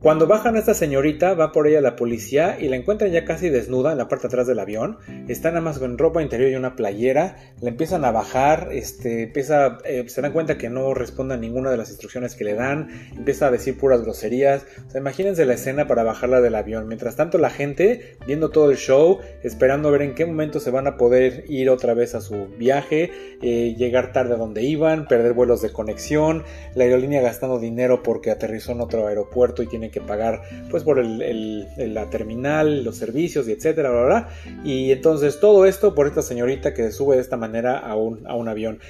Cuando 0.00 0.28
bajan 0.28 0.54
a 0.54 0.60
esta 0.60 0.74
señorita, 0.74 1.34
va 1.34 1.50
por 1.50 1.66
ella 1.66 1.80
la 1.80 1.96
policía 1.96 2.56
y 2.60 2.68
la 2.68 2.76
encuentran 2.76 3.10
ya 3.10 3.24
casi 3.24 3.50
desnuda 3.50 3.90
en 3.90 3.98
la 3.98 4.06
parte 4.06 4.22
de 4.22 4.28
atrás 4.28 4.46
del 4.46 4.60
avión. 4.60 4.98
Está 5.26 5.48
nada 5.48 5.60
más 5.60 5.80
con 5.80 5.98
ropa 5.98 6.22
interior 6.22 6.52
y 6.52 6.54
una 6.54 6.76
playera. 6.76 7.34
La 7.60 7.70
empiezan 7.70 8.04
a 8.04 8.12
bajar, 8.12 8.68
este, 8.70 9.24
empieza, 9.24 9.78
eh, 9.84 10.04
se 10.06 10.22
dan 10.22 10.32
cuenta 10.32 10.56
que 10.56 10.70
no 10.70 10.94
responde 10.94 11.34
a 11.34 11.36
ninguna 11.36 11.72
de 11.72 11.78
las 11.78 11.90
instrucciones 11.90 12.36
que 12.36 12.44
le 12.44 12.54
dan. 12.54 12.90
Empieza 13.16 13.48
a 13.48 13.50
decir 13.50 13.76
puras 13.76 14.02
groserías. 14.02 14.66
O 14.86 14.90
sea, 14.92 15.00
imagínense 15.00 15.44
la 15.44 15.54
escena 15.54 15.88
para 15.88 16.04
bajarla 16.04 16.40
del 16.40 16.54
avión. 16.54 16.86
Mientras 16.86 17.16
tanto, 17.16 17.38
la 17.38 17.50
gente 17.50 18.18
viendo 18.24 18.50
todo 18.50 18.70
el 18.70 18.76
show, 18.76 19.18
esperando 19.42 19.88
a 19.88 19.90
ver 19.90 20.02
en 20.02 20.14
qué 20.14 20.26
momento 20.26 20.60
se 20.60 20.70
van 20.70 20.86
a 20.86 20.96
poder 20.96 21.42
ir 21.48 21.70
otra 21.70 21.94
vez 21.94 22.14
a 22.14 22.20
su 22.20 22.46
viaje, 22.56 23.10
eh, 23.42 23.74
llegar 23.76 24.12
tarde 24.12 24.34
a 24.34 24.36
donde 24.36 24.62
iban, 24.62 25.08
perder 25.08 25.32
vuelos 25.32 25.60
de 25.60 25.72
conexión, 25.72 26.44
la 26.76 26.84
aerolínea 26.84 27.20
gastando 27.20 27.58
dinero 27.58 28.04
porque 28.04 28.30
aterrizó 28.30 28.70
en 28.70 28.80
otro 28.80 29.08
aeropuerto 29.08 29.64
y 29.64 29.66
tiene 29.66 29.87
que 29.90 30.00
pagar 30.00 30.42
pues 30.70 30.82
por 30.84 31.04
la 31.04 32.10
terminal, 32.10 32.84
los 32.84 32.96
servicios 32.96 33.48
y 33.48 33.52
etcétera, 33.52 33.90
bla, 33.90 34.04
bla, 34.04 34.28
Y 34.64 34.92
entonces 34.92 35.40
todo 35.40 35.66
esto 35.66 35.94
por 35.94 36.06
esta 36.06 36.22
señorita 36.22 36.74
que 36.74 36.90
sube 36.90 37.16
de 37.16 37.22
esta 37.22 37.36
manera 37.36 37.78
a 37.78 37.96
un, 37.96 38.26
a 38.26 38.34
un 38.34 38.48
avión. 38.48 38.80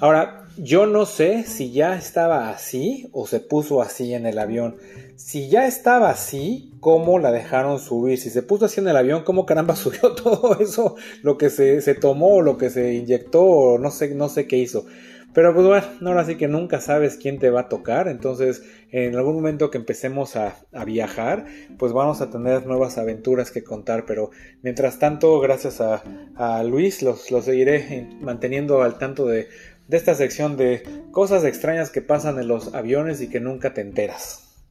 Ahora, 0.00 0.46
yo 0.56 0.86
no 0.86 1.04
sé 1.04 1.44
si 1.44 1.72
ya 1.72 1.96
estaba 1.96 2.50
así 2.50 3.08
o 3.12 3.26
se 3.26 3.40
puso 3.40 3.82
así 3.82 4.14
en 4.14 4.26
el 4.26 4.38
avión. 4.38 4.76
Si 5.16 5.48
ya 5.48 5.66
estaba 5.66 6.10
así, 6.10 6.74
¿cómo 6.80 7.18
la 7.18 7.32
dejaron 7.32 7.78
subir? 7.78 8.18
Si 8.18 8.30
se 8.30 8.42
puso 8.42 8.66
así 8.66 8.80
en 8.80 8.88
el 8.88 8.96
avión, 8.96 9.22
¿cómo 9.24 9.46
caramba 9.46 9.76
subió 9.76 10.14
todo 10.14 10.58
eso? 10.60 10.96
Lo 11.22 11.38
que 11.38 11.50
se, 11.50 11.80
se 11.80 11.94
tomó, 11.94 12.40
lo 12.42 12.56
que 12.56 12.70
se 12.70 12.94
inyectó, 12.94 13.78
no 13.78 13.90
sé, 13.90 14.14
no 14.14 14.28
sé 14.28 14.46
qué 14.46 14.58
hizo. 14.58 14.86
Pero 15.34 15.52
pues 15.52 15.66
bueno, 15.66 15.86
ahora 16.06 16.24
sí 16.24 16.36
que 16.36 16.46
nunca 16.46 16.80
sabes 16.80 17.16
quién 17.16 17.40
te 17.40 17.50
va 17.50 17.62
a 17.62 17.68
tocar. 17.68 18.06
Entonces, 18.06 18.62
en 18.92 19.16
algún 19.16 19.34
momento 19.34 19.68
que 19.68 19.78
empecemos 19.78 20.36
a, 20.36 20.56
viajar, 20.86 21.46
pues 21.76 21.92
vamos 21.92 22.20
a 22.20 22.30
tener 22.30 22.66
nuevas 22.66 22.98
aventuras 22.98 23.50
que 23.50 23.64
contar. 23.64 24.06
Pero 24.06 24.30
mientras 24.62 25.00
tanto, 25.00 25.40
gracias 25.40 25.80
a, 25.80 26.62
Luis, 26.62 27.02
los, 27.02 27.22
seguiré 27.22 28.08
manteniendo 28.20 28.82
al 28.82 28.96
tanto 28.96 29.26
de, 29.26 29.48
de 29.88 29.96
esta 29.96 30.14
sección 30.14 30.56
de 30.56 30.84
cosas 31.10 31.44
extrañas 31.44 31.90
que 31.90 32.00
pasan 32.00 32.38
en 32.38 32.46
los 32.46 32.72
aviones 32.72 33.20
y 33.20 33.28
que 33.28 33.40
nunca 33.40 33.74
te 33.74 33.80
enteras. 33.80 34.64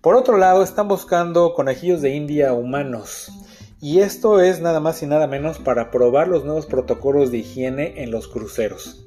Por 0.00 0.16
otro 0.16 0.36
lado, 0.36 0.64
están 0.64 0.88
buscando 0.88 1.54
conejillos 1.54 2.02
de 2.02 2.10
India 2.10 2.52
humanos. 2.54 3.30
Y 3.82 4.00
esto 4.00 4.42
es 4.42 4.60
nada 4.60 4.78
más 4.78 5.02
y 5.02 5.06
nada 5.06 5.26
menos 5.26 5.58
para 5.58 5.90
probar 5.90 6.28
los 6.28 6.44
nuevos 6.44 6.66
protocolos 6.66 7.30
de 7.30 7.38
higiene 7.38 8.02
en 8.02 8.10
los 8.10 8.28
cruceros. 8.28 9.06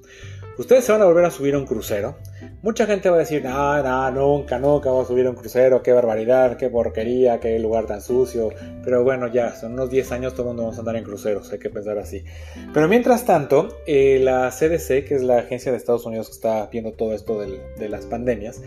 Ustedes 0.57 0.83
se 0.85 0.91
van 0.91 1.01
a 1.03 1.05
volver 1.05 1.25
a 1.25 1.31
subir 1.31 1.53
a 1.53 1.59
un 1.59 1.67
crucero. 1.67 2.15
Mucha 2.63 2.87
gente 2.87 3.07
va 3.09 3.17
a 3.17 3.19
decir, 3.19 3.43
no, 3.43 3.83
no, 3.83 4.09
nunca, 4.09 4.57
nunca 4.57 4.89
vamos 4.89 5.05
a 5.05 5.07
subir 5.09 5.27
a 5.27 5.29
un 5.29 5.35
crucero, 5.35 5.83
qué 5.83 5.93
barbaridad, 5.93 6.57
qué 6.57 6.69
porquería, 6.69 7.39
qué 7.39 7.59
lugar 7.59 7.85
tan 7.85 8.01
sucio. 8.01 8.49
Pero 8.83 9.03
bueno, 9.03 9.27
ya, 9.27 9.55
son 9.55 9.73
unos 9.73 9.91
10 9.91 10.11
años 10.11 10.33
todo 10.33 10.43
el 10.43 10.47
mundo 10.47 10.63
vamos 10.63 10.77
a 10.77 10.79
andar 10.79 10.95
en 10.95 11.03
cruceros, 11.03 11.51
hay 11.51 11.59
que 11.59 11.69
pensar 11.69 11.99
así. 11.99 12.23
Pero 12.73 12.87
mientras 12.87 13.25
tanto, 13.25 13.77
eh, 13.85 14.19
la 14.23 14.49
CDC, 14.49 15.05
que 15.05 15.13
es 15.15 15.21
la 15.21 15.37
agencia 15.37 15.71
de 15.71 15.77
Estados 15.77 16.05
Unidos 16.07 16.29
que 16.29 16.33
está 16.33 16.65
viendo 16.71 16.93
todo 16.93 17.13
esto 17.13 17.39
de 17.39 17.89
las 17.89 18.07
pandemias, 18.07 18.59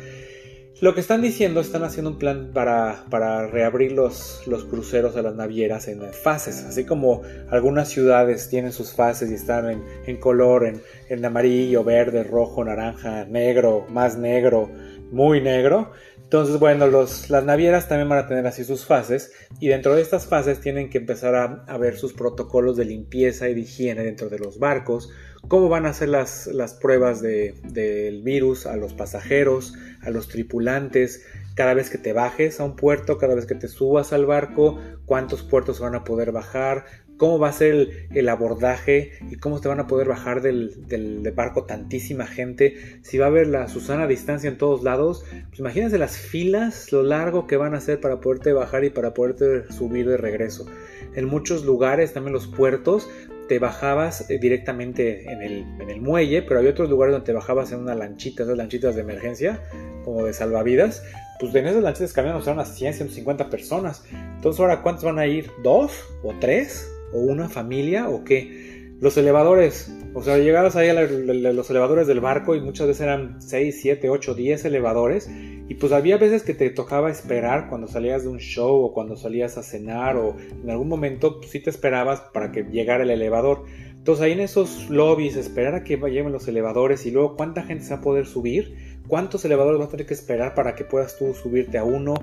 lo 0.81 0.95
que 0.95 1.01
están 1.01 1.23
diciendo, 1.23 1.61
están 1.61 1.85
haciendo 1.85 2.11
un 2.11 2.19
plan 2.19 2.51
para, 2.53 3.07
para 3.09 3.47
reabrir 3.47 3.93
los, 3.93 4.43
los, 4.47 4.65
cruceros 4.65 5.17
a 5.17 5.23
las 5.23 5.35
navieras 5.35 5.89
en 5.89 6.03
fases, 6.13 6.65
así 6.65 6.85
como 6.85 7.23
algunas 7.51 7.89
ciudades 7.89 8.51
tienen 8.51 8.73
sus 8.73 8.93
fases 8.93 9.31
y 9.31 9.35
están 9.35 9.71
en, 9.71 9.83
en 10.07 10.19
color, 10.19 10.67
en, 10.67 10.83
en, 11.09 11.25
amarillo, 11.25 11.83
verde, 11.83 12.25
rojo, 12.25 12.63
naranja, 12.63 13.25
negro, 13.25 13.87
más 13.89 14.19
negro, 14.19 14.71
muy 15.11 15.41
negro. 15.41 15.93
Entonces, 16.23 16.59
bueno, 16.59 16.89
los, 16.89 17.31
las 17.31 17.45
navieras 17.45 17.89
también 17.89 18.09
van 18.09 18.19
a 18.19 18.27
tener 18.27 18.47
así 18.47 18.65
sus 18.65 18.85
fases 18.85 19.33
y 19.61 19.69
dentro 19.69 19.95
de 19.95 20.03
estas 20.03 20.27
fases 20.27 20.61
tienen 20.61 20.91
que 20.91 20.99
empezar 20.99 21.37
a, 21.37 21.65
a 21.69 21.79
ver 21.79 21.97
sus 21.97 22.13
protocolos 22.13 22.77
de 22.77 22.85
limpieza 22.85 23.49
y 23.49 23.55
de 23.55 23.61
higiene 23.61 24.03
dentro 24.03 24.29
de 24.29 24.41
los 24.41 24.59
barcos, 24.59 25.09
cómo 25.49 25.69
van 25.69 25.87
a 25.87 25.91
hacer 25.91 26.09
las, 26.09 26.47
las 26.47 26.75
pruebas 26.75 27.21
de, 27.21 27.55
del 27.65 28.23
virus 28.23 28.67
a 28.67 28.77
los 28.77 28.95
pasajeros, 28.95 29.75
a 30.03 30.11
los 30.11 30.29
tripulantes, 30.29 31.25
cada 31.55 31.75
vez 31.75 31.89
que 31.91 31.99
te 31.99 32.13
bajes 32.13 32.61
a 32.61 32.65
un 32.65 32.77
puerto, 32.77 33.19
cada 33.19 33.35
vez 33.35 33.47
que 33.47 33.55
te 33.55 33.69
subas 33.69 34.13
al 34.13 34.27
barco, 34.27 34.79
cuántos 35.07 35.43
puertos 35.43 35.81
van 35.81 35.95
a 35.95 36.05
poder 36.05 36.31
bajar, 36.31 36.85
cómo 37.17 37.39
va 37.39 37.49
a 37.49 37.53
ser 37.53 38.09
el, 38.15 38.29
abordaje 38.29 39.13
y 39.31 39.37
cómo 39.37 39.61
te 39.61 39.69
van 39.69 39.81
a 39.81 39.87
poder 39.87 40.09
bajar 40.09 40.43
del, 40.43 40.87
del, 40.87 41.31
barco 41.33 41.65
tantísima 41.65 42.27
gente, 42.27 43.01
si 43.03 43.17
va 43.19 43.27
a 43.27 43.29
haber 43.29 43.47
la 43.47 43.69
Susana 43.69 44.07
distancia 44.07 44.51
en 44.51 44.59
todos 44.59 44.83
lados, 44.83 45.25
pues 45.49 45.61
imagínense 45.61 45.97
las 45.97 46.19
filas, 46.19 46.93
lo 46.93 47.03
largo 47.03 47.47
que 47.47 47.57
van 47.57 47.75
a 47.75 47.81
ser 47.81 48.01
para 48.01 48.21
poderte 48.21 48.53
bajar 48.53 48.85
y 48.85 48.91
para 48.91 49.15
poderte 49.15 49.73
subir 49.73 50.09
de 50.09 50.19
regreso. 50.19 50.67
En 51.15 51.25
muchos 51.25 51.65
lugares, 51.65 52.13
también 52.13 52.35
los 52.35 52.47
puertos, 52.47 53.09
te 53.49 53.59
bajabas 53.59 54.31
eh, 54.31 54.39
directamente 54.39 55.31
en 55.31 55.43
el, 55.43 55.65
en 55.81 55.91
el, 55.91 56.01
muelle, 56.01 56.43
pero 56.43 56.59
había 56.59 56.71
otros 56.71 56.91
lugares 56.91 57.13
donde 57.13 57.27
te 57.27 57.33
bajabas 57.33 57.73
en 57.73 57.81
una 57.81 57.95
lanchita, 57.95 58.43
esas 58.43 58.57
lanchitas 58.57 58.95
de 58.95 59.03
emergencia, 59.03 59.61
como 60.05 60.25
de 60.25 60.33
salvavidas. 60.33 61.03
Pues 61.39 61.55
en 61.55 61.67
esas 61.67 61.83
lanchitas 61.83 62.13
cabían 62.13 62.37
unas 62.37 62.75
100, 62.75 62.95
150 62.95 63.51
personas. 63.51 64.05
Entonces, 64.37 64.61
ahora, 64.61 64.83
¿cuántos 64.83 65.05
van 65.05 65.19
a 65.19 65.27
ir? 65.27 65.51
¿Dos? 65.63 65.93
¿O 66.23 66.33
tres? 66.41 66.91
¿O 67.13 67.19
una 67.19 67.49
familia? 67.49 68.09
¿O 68.09 68.25
qué? 68.25 68.66
Los 68.99 69.19
elevadores, 69.19 69.93
o 70.15 70.23
sea, 70.23 70.39
llegabas 70.39 70.75
ahí 70.75 70.89
a 70.89 70.95
los 70.95 71.71
elevadores 71.71 72.07
del 72.07 72.21
barco 72.21 72.55
y 72.55 72.61
muchas 72.61 72.87
veces 72.87 73.03
eran 73.03 73.43
6, 73.43 73.79
7, 73.83 74.09
8, 74.09 74.35
10 74.35 74.65
elevadores 74.65 75.29
y 75.69 75.75
pues 75.75 75.93
había 75.93 76.17
veces 76.17 76.43
que 76.43 76.55
te 76.55 76.71
tocaba 76.71 77.11
esperar 77.11 77.69
cuando 77.69 77.89
salías 77.89 78.23
de 78.23 78.31
un 78.31 78.39
show 78.39 78.85
o 78.85 78.95
cuando 78.95 79.17
salías 79.17 79.59
a 79.59 79.63
cenar 79.63 80.17
o 80.17 80.37
en 80.39 80.71
algún 80.71 80.89
momento 80.89 81.41
pues, 81.41 81.51
sí 81.51 81.61
te 81.61 81.69
esperabas 81.69 82.21
para 82.33 82.53
que 82.53 82.63
llegara 82.63 83.03
el 83.03 83.11
elevador. 83.11 83.65
Entonces 83.91 84.25
ahí 84.25 84.33
en 84.33 84.41
esos 84.41 84.89
lobbies 84.89 85.37
esperar 85.37 85.75
a 85.75 85.85
que 85.85 85.97
lleguen 85.97 86.33
los 86.33 86.49
elevadores 86.49 87.05
y 87.05 87.11
luego 87.11 87.37
cuánta 87.37 87.65
gente 87.65 87.85
se 87.85 87.91
va 87.91 87.99
a 87.99 88.03
poder 88.03 88.25
subir, 88.25 89.01
cuántos 89.09 89.45
elevadores 89.45 89.79
vas 89.79 89.89
a 89.89 89.91
tener 89.91 90.07
que 90.07 90.15
esperar 90.15 90.55
para 90.55 90.75
que 90.75 90.85
puedas 90.85 91.19
tú 91.19 91.35
subirte 91.35 91.77
a 91.77 91.85
uno, 91.85 92.15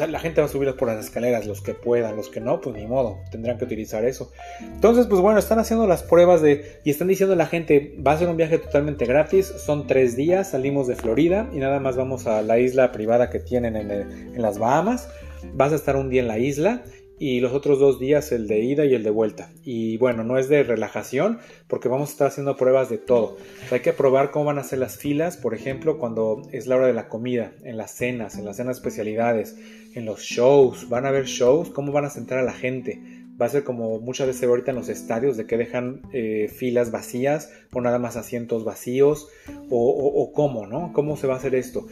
la 0.00 0.18
gente 0.18 0.40
va 0.40 0.46
a 0.46 0.50
subir 0.50 0.74
por 0.76 0.88
las 0.88 1.04
escaleras, 1.04 1.46
los 1.46 1.60
que 1.60 1.74
puedan, 1.74 2.16
los 2.16 2.28
que 2.28 2.40
no, 2.40 2.60
pues 2.60 2.76
ni 2.76 2.86
modo, 2.86 3.20
tendrán 3.30 3.58
que 3.58 3.64
utilizar 3.64 4.04
eso. 4.04 4.32
Entonces, 4.60 5.06
pues 5.06 5.20
bueno, 5.20 5.38
están 5.38 5.58
haciendo 5.58 5.86
las 5.86 6.02
pruebas 6.02 6.40
de 6.40 6.80
y 6.84 6.90
están 6.90 7.08
diciendo 7.08 7.34
a 7.34 7.36
la 7.36 7.46
gente, 7.46 7.94
va 8.04 8.12
a 8.12 8.18
ser 8.18 8.28
un 8.28 8.36
viaje 8.36 8.58
totalmente 8.58 9.04
gratis, 9.04 9.46
son 9.46 9.86
tres 9.86 10.16
días, 10.16 10.50
salimos 10.50 10.86
de 10.86 10.96
Florida 10.96 11.48
y 11.52 11.58
nada 11.58 11.80
más 11.80 11.96
vamos 11.96 12.26
a 12.26 12.42
la 12.42 12.58
isla 12.58 12.92
privada 12.92 13.30
que 13.30 13.38
tienen 13.38 13.76
en, 13.76 13.90
en 13.90 14.42
las 14.42 14.58
Bahamas. 14.58 15.08
Vas 15.54 15.72
a 15.72 15.74
estar 15.74 15.96
un 15.96 16.08
día 16.08 16.22
en 16.22 16.28
la 16.28 16.38
isla 16.38 16.82
y 17.22 17.38
los 17.38 17.52
otros 17.52 17.78
dos 17.78 18.00
días 18.00 18.32
el 18.32 18.48
de 18.48 18.58
ida 18.58 18.84
y 18.84 18.94
el 18.94 19.04
de 19.04 19.10
vuelta. 19.10 19.48
Y 19.62 19.96
bueno, 19.98 20.24
no 20.24 20.38
es 20.38 20.48
de 20.48 20.64
relajación 20.64 21.38
porque 21.68 21.88
vamos 21.88 22.08
a 22.08 22.12
estar 22.12 22.26
haciendo 22.26 22.56
pruebas 22.56 22.90
de 22.90 22.98
todo. 22.98 23.36
hay 23.70 23.78
que 23.78 23.92
probar 23.92 24.32
cómo 24.32 24.46
van 24.46 24.58
a 24.58 24.64
ser 24.64 24.80
las 24.80 24.96
filas, 24.96 25.36
por 25.36 25.54
ejemplo, 25.54 25.98
cuando 25.98 26.42
es 26.50 26.66
la 26.66 26.74
hora 26.74 26.88
de 26.88 26.94
la 26.94 27.08
comida, 27.08 27.52
en 27.62 27.76
las 27.76 27.92
cenas, 27.92 28.34
en 28.34 28.44
las 28.44 28.56
cenas 28.56 28.78
especialidades, 28.78 29.56
en 29.94 30.04
los 30.04 30.22
shows, 30.22 30.88
van 30.88 31.06
a 31.06 31.10
haber 31.10 31.26
shows, 31.26 31.70
cómo 31.70 31.92
van 31.92 32.06
a 32.06 32.10
sentar 32.10 32.38
a 32.38 32.42
la 32.42 32.54
gente. 32.54 33.00
Va 33.40 33.46
a 33.46 33.50
ser 33.50 33.62
como 33.62 34.00
muchas 34.00 34.26
veces 34.26 34.42
ahorita 34.42 34.72
en 34.72 34.78
los 34.78 34.88
estadios 34.88 35.36
de 35.36 35.46
que 35.46 35.56
dejan 35.56 36.02
eh, 36.12 36.48
filas 36.52 36.90
vacías 36.90 37.52
o 37.72 37.80
nada 37.80 38.00
más 38.00 38.16
asientos 38.16 38.64
vacíos 38.64 39.28
o, 39.70 39.88
o 39.88 40.32
cómo, 40.32 40.66
¿no? 40.66 40.92
¿Cómo 40.92 41.16
se 41.16 41.28
va 41.28 41.34
a 41.34 41.36
hacer 41.36 41.54
esto? 41.54 41.86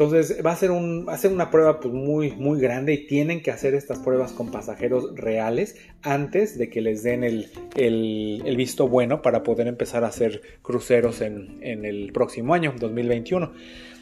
Entonces 0.00 0.38
va 0.44 0.52
a 0.52 0.56
ser, 0.56 0.70
un, 0.70 1.06
una 1.30 1.50
prueba 1.50 1.78
pues, 1.78 1.92
muy, 1.92 2.30
muy 2.30 2.58
grande 2.58 2.94
y 2.94 3.06
tienen 3.06 3.42
que 3.42 3.50
hacer 3.50 3.74
estas 3.74 3.98
pruebas 3.98 4.32
con 4.32 4.50
pasajeros 4.50 5.14
reales 5.14 5.76
antes 6.00 6.56
de 6.56 6.70
que 6.70 6.80
les 6.80 7.02
den 7.02 7.22
el, 7.22 7.50
el, 7.76 8.56
visto 8.56 8.88
bueno 8.88 9.20
para 9.20 9.42
poder 9.42 9.66
empezar 9.66 10.04
a 10.04 10.06
hacer 10.06 10.40
cruceros 10.62 11.20
en, 11.20 11.58
en, 11.60 11.84
el 11.84 12.12
próximo 12.14 12.54
año, 12.54 12.72
2021. 12.80 13.52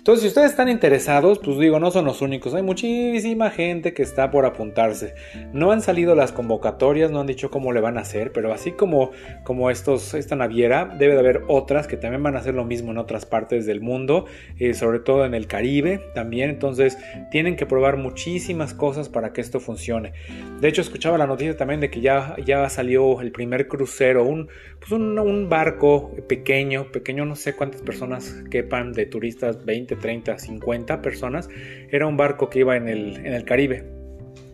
Entonces, 0.08 0.22
si 0.22 0.28
ustedes 0.28 0.52
están 0.52 0.70
interesados, 0.70 1.38
pues 1.38 1.58
digo, 1.58 1.78
no 1.78 1.90
son 1.90 2.06
los 2.06 2.22
únicos. 2.22 2.54
Hay 2.54 2.62
muchísima 2.62 3.50
gente 3.50 3.92
que 3.92 4.02
está 4.02 4.30
por 4.30 4.46
apuntarse. 4.46 5.14
No 5.52 5.70
han 5.70 5.82
salido 5.82 6.14
las 6.14 6.32
convocatorias, 6.32 7.10
no 7.10 7.20
han 7.20 7.26
dicho 7.26 7.50
cómo 7.50 7.72
le 7.72 7.82
van 7.82 7.98
a 7.98 8.00
hacer, 8.00 8.32
pero 8.32 8.50
así 8.50 8.72
como, 8.72 9.10
como 9.44 9.68
estos, 9.68 10.14
esta 10.14 10.34
naviera, 10.34 10.86
debe 10.98 11.12
de 11.12 11.18
haber 11.18 11.42
otras 11.48 11.86
que 11.86 11.98
también 11.98 12.22
van 12.22 12.36
a 12.36 12.38
hacer 12.38 12.54
lo 12.54 12.64
mismo 12.64 12.90
en 12.90 12.96
otras 12.96 13.26
partes 13.26 13.66
del 13.66 13.82
mundo, 13.82 14.24
eh, 14.58 14.72
sobre 14.72 15.00
todo 15.00 15.26
en 15.26 15.34
el 15.34 15.46
Caribe 15.46 16.00
también. 16.14 16.48
Entonces, 16.48 16.96
tienen 17.30 17.56
que 17.56 17.66
probar 17.66 17.98
muchísimas 17.98 18.72
cosas 18.72 19.10
para 19.10 19.34
que 19.34 19.42
esto 19.42 19.60
funcione. 19.60 20.14
De 20.62 20.68
hecho, 20.68 20.80
escuchaba 20.80 21.18
la 21.18 21.26
noticia 21.26 21.54
también 21.58 21.80
de 21.80 21.90
que 21.90 22.00
ya, 22.00 22.34
ya 22.46 22.66
salió 22.70 23.20
el 23.20 23.30
primer 23.30 23.68
crucero, 23.68 24.24
un, 24.24 24.48
pues 24.78 24.90
un, 24.90 25.50
barco 25.50 26.14
pequeño, 26.28 26.90
pequeño, 26.92 27.26
no 27.26 27.36
sé 27.36 27.54
cuántas 27.54 27.82
personas 27.82 28.42
quepan 28.50 28.92
de 28.92 29.04
turistas, 29.04 29.64
20, 29.66 29.97
30, 29.98 30.38
50 30.38 31.02
personas. 31.02 31.48
Era 31.90 32.06
un 32.06 32.16
barco 32.16 32.48
que 32.50 32.60
iba 32.60 32.76
en 32.76 32.88
el, 32.88 33.16
en 33.16 33.34
el 33.34 33.44
Caribe 33.44 33.98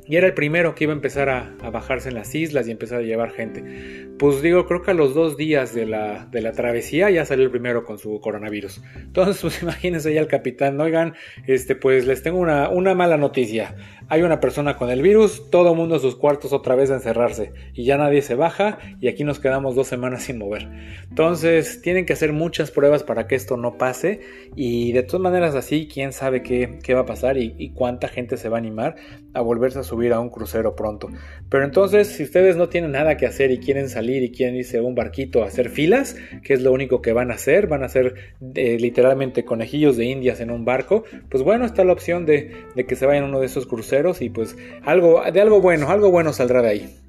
y 0.07 0.17
era 0.17 0.27
el 0.27 0.35
primero 0.35 0.75
que 0.75 0.85
iba 0.85 0.93
a 0.93 0.97
empezar 0.97 1.31
a, 1.31 1.55
bajarse 1.71 2.11
en 2.11 2.15
las 2.15 2.35
islas 2.35 2.69
y 2.69 2.71
empezar 2.71 2.99
a 2.99 3.03
llevar 3.03 3.31
gente. 3.31 4.07
Pues 4.19 4.43
digo, 4.43 4.67
creo 4.67 4.83
que 4.83 4.91
a 4.91 4.95
los 4.95 5.15
dos 5.15 5.37
días 5.39 5.75
de 5.75 5.87
la, 5.87 6.27
de 6.27 6.43
la 6.43 6.53
travesía 6.53 7.11
ya 7.11 7.25
salió 7.25 7.45
el 7.45 7.51
primero 7.51 7.85
con 7.85 7.99
su 7.99 8.21
coronavirus. 8.21 8.83
Entonces, 8.97 9.41
pues 9.41 9.63
imagínense 9.63 10.13
ya 10.13 10.21
el 10.21 10.27
capitán, 10.27 10.79
oigan, 10.81 11.15
este, 11.47 11.75
pues 11.75 12.07
les 12.07 12.23
tengo 12.23 12.39
una, 12.39 12.69
una 12.69 12.95
mala 12.95 13.17
noticia 13.17 13.75
hay 14.09 14.23
una 14.23 14.41
persona 14.41 14.77
con 14.77 14.91
el 14.91 15.03
virus, 15.03 15.51
todo 15.51 15.75
mundo 15.75 15.97
a 15.97 15.99
sus 15.99 16.17
cuartos 16.17 16.53
otra 16.53 16.75
vez 16.75 16.91
a 16.91 16.95
encerrarse 16.95 17.53
y 17.73 17.85
ya 17.85 17.97
nadie 17.97 18.23
se 18.23 18.35
baja 18.35 18.79
y 19.01 19.09
aquí 19.09 19.25
nos 19.25 19.41
quedamos 19.41 19.75
dos 19.75 19.87
semanas 19.87 20.25
sin 20.25 20.39
mover. 20.39 20.69
Entonces 21.09 21.81
tienen 21.81 22.05
que 22.05 22.13
hacer 22.13 22.33
muchas 22.33 22.71
pruebas 22.71 23.03
para 23.03 23.27
que 23.27 23.35
esto 23.35 23.57
no 23.57 23.79
pase 23.79 24.21
y 24.57 24.93
de 24.93 25.03
todas 25.03 25.23
maneras 25.23 25.55
así, 25.55 25.89
quién 25.93 26.13
sabe 26.13 26.43
qué, 26.43 26.95
va 26.95 27.01
a 27.01 27.07
pasar 27.07 27.39
y, 27.39 27.55
y, 27.59 27.71
cuánta 27.71 28.09
gente 28.09 28.37
se 28.37 28.49
va 28.49 28.59
a 28.59 28.61
animar 28.61 28.97
a 29.33 29.41
volverse 29.41 29.79
a 29.79 29.83
subir 29.83 30.13
a 30.13 30.21
un 30.21 30.29
crucero 30.29 30.77
pronto. 30.77 31.09
Pero 31.49 31.65
entonces 31.65 32.09
si 32.09 32.25
ustedes 32.25 32.57
no 32.57 32.69
tienen 32.69 32.93
nada 32.93 33.17
que 33.17 33.27
hacer 33.27 33.51
y 33.51 33.59
quieren 33.59 33.89
salir 33.89 34.23
y 34.23 34.31
quieren 34.31 34.55
irse 34.57 34.79
a 34.79 34.83
un 34.83 34.95
barquito 34.95 35.43
a 35.43 35.47
hacer 35.47 35.71
filas, 35.71 36.17
que 36.43 36.55
es 36.55 36.63
lo 36.63 36.73
único 36.73 37.01
que 37.01 37.13
van 37.13 37.31
a 37.31 37.35
hacer, 37.35 37.69
van 37.69 37.83
a 37.83 37.87
hacer 37.87 38.15
eh, 38.55 38.79
literalmente 38.79 39.45
conejillos 39.45 39.97
de 39.97 40.05
indias 40.05 40.41
en 40.41 40.51
un 40.51 40.65
barco, 40.65 41.05
pues 41.31 41.43
bueno, 41.43 41.65
está 41.65 41.85
la 41.85 41.93
opción 41.93 42.27
de, 42.27 42.53
de 42.75 42.87
que 42.87 42.97
se 42.97 43.07
vayan 43.07 43.25
a 43.25 43.29
uno 43.29 43.41
de 43.41 43.47
esos 43.47 43.67
cruceros 43.67 43.94
y 44.21 44.29
pues 44.29 44.57
algo, 44.85 45.23
de 45.33 45.41
algo 45.41 45.61
bueno, 45.61 45.89
algo 45.89 46.11
bueno 46.11 46.33
saldrá 46.33 46.63
de 46.63 46.69
ahí. 46.69 47.01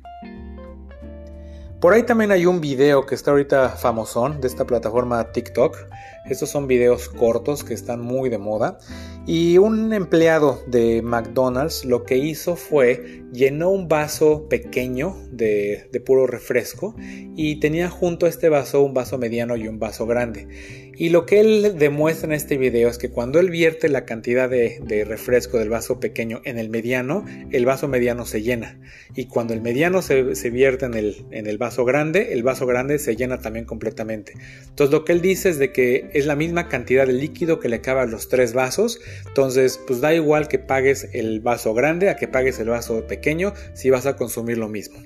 Por 1.81 1.93
ahí 1.93 2.03
también 2.03 2.31
hay 2.31 2.45
un 2.45 2.61
video 2.61 3.05
que 3.05 3.15
está 3.15 3.31
ahorita 3.31 3.69
famosón 3.69 4.39
de 4.39 4.47
esta 4.47 4.65
plataforma 4.65 5.31
TikTok. 5.31 5.77
Estos 6.29 6.49
son 6.49 6.67
videos 6.67 7.09
cortos 7.09 7.63
que 7.63 7.73
están 7.73 8.01
muy 8.01 8.29
de 8.29 8.37
moda. 8.37 8.77
Y 9.27 9.57
un 9.57 9.93
empleado 9.93 10.63
de 10.67 11.01
McDonald's 11.01 11.85
lo 11.85 12.03
que 12.03 12.17
hizo 12.17 12.55
fue 12.55 13.23
llenó 13.33 13.69
un 13.69 13.87
vaso 13.87 14.47
pequeño 14.47 15.15
de, 15.31 15.89
de 15.91 15.99
puro 15.99 16.27
refresco 16.27 16.95
y 17.35 17.59
tenía 17.59 17.89
junto 17.89 18.25
a 18.25 18.29
este 18.29 18.49
vaso 18.49 18.81
un 18.81 18.93
vaso 18.93 19.17
mediano 19.17 19.55
y 19.55 19.67
un 19.67 19.77
vaso 19.77 20.05
grande. 20.07 20.84
Y 20.97 21.09
lo 21.09 21.25
que 21.25 21.39
él 21.39 21.75
demuestra 21.77 22.27
en 22.27 22.33
este 22.33 22.57
video 22.57 22.89
es 22.89 22.97
que 22.97 23.09
cuando 23.09 23.39
él 23.39 23.49
vierte 23.49 23.89
la 23.89 24.05
cantidad 24.05 24.49
de, 24.49 25.05
refresco 25.05 25.57
del 25.57 25.69
vaso 25.69 25.99
pequeño 25.99 26.41
en 26.45 26.57
el 26.57 26.69
mediano, 26.69 27.25
el 27.51 27.65
vaso 27.65 27.87
mediano 27.87 28.25
se 28.25 28.41
llena. 28.41 28.79
Y 29.13 29.25
cuando 29.25 29.53
el 29.53 29.61
mediano 29.61 30.01
se, 30.01 30.23
vierte 30.49 30.85
en 30.85 30.93
el, 30.93 31.25
en 31.31 31.47
el, 31.47 31.57
vaso 31.57 31.83
grande, 31.83 32.33
el 32.33 32.43
vaso 32.43 32.65
grande 32.65 32.97
se 32.99 33.15
llena 33.15 33.39
también 33.39 33.65
completamente. 33.65 34.33
Entonces 34.69 34.91
lo 34.91 35.03
que 35.03 35.13
él 35.13 35.21
dice 35.21 35.49
es 35.49 35.59
de 35.59 35.71
que 35.71 36.09
es 36.13 36.25
la 36.25 36.35
misma 36.35 36.69
cantidad 36.69 37.05
de 37.07 37.13
líquido 37.13 37.59
que 37.59 37.69
le 37.69 37.81
cabe 37.81 38.01
a 38.01 38.05
los 38.05 38.29
tres 38.29 38.53
vasos. 38.53 38.99
Entonces 39.27 39.79
pues 39.85 39.99
da 40.01 40.13
igual 40.13 40.47
que 40.47 40.59
pagues 40.59 41.09
el 41.13 41.41
vaso 41.41 41.73
grande 41.73 42.09
a 42.09 42.15
que 42.15 42.27
pagues 42.27 42.59
el 42.59 42.69
vaso 42.69 43.05
pequeño 43.05 43.53
si 43.73 43.89
vas 43.89 44.05
a 44.05 44.15
consumir 44.15 44.57
lo 44.57 44.69
mismo. 44.69 44.99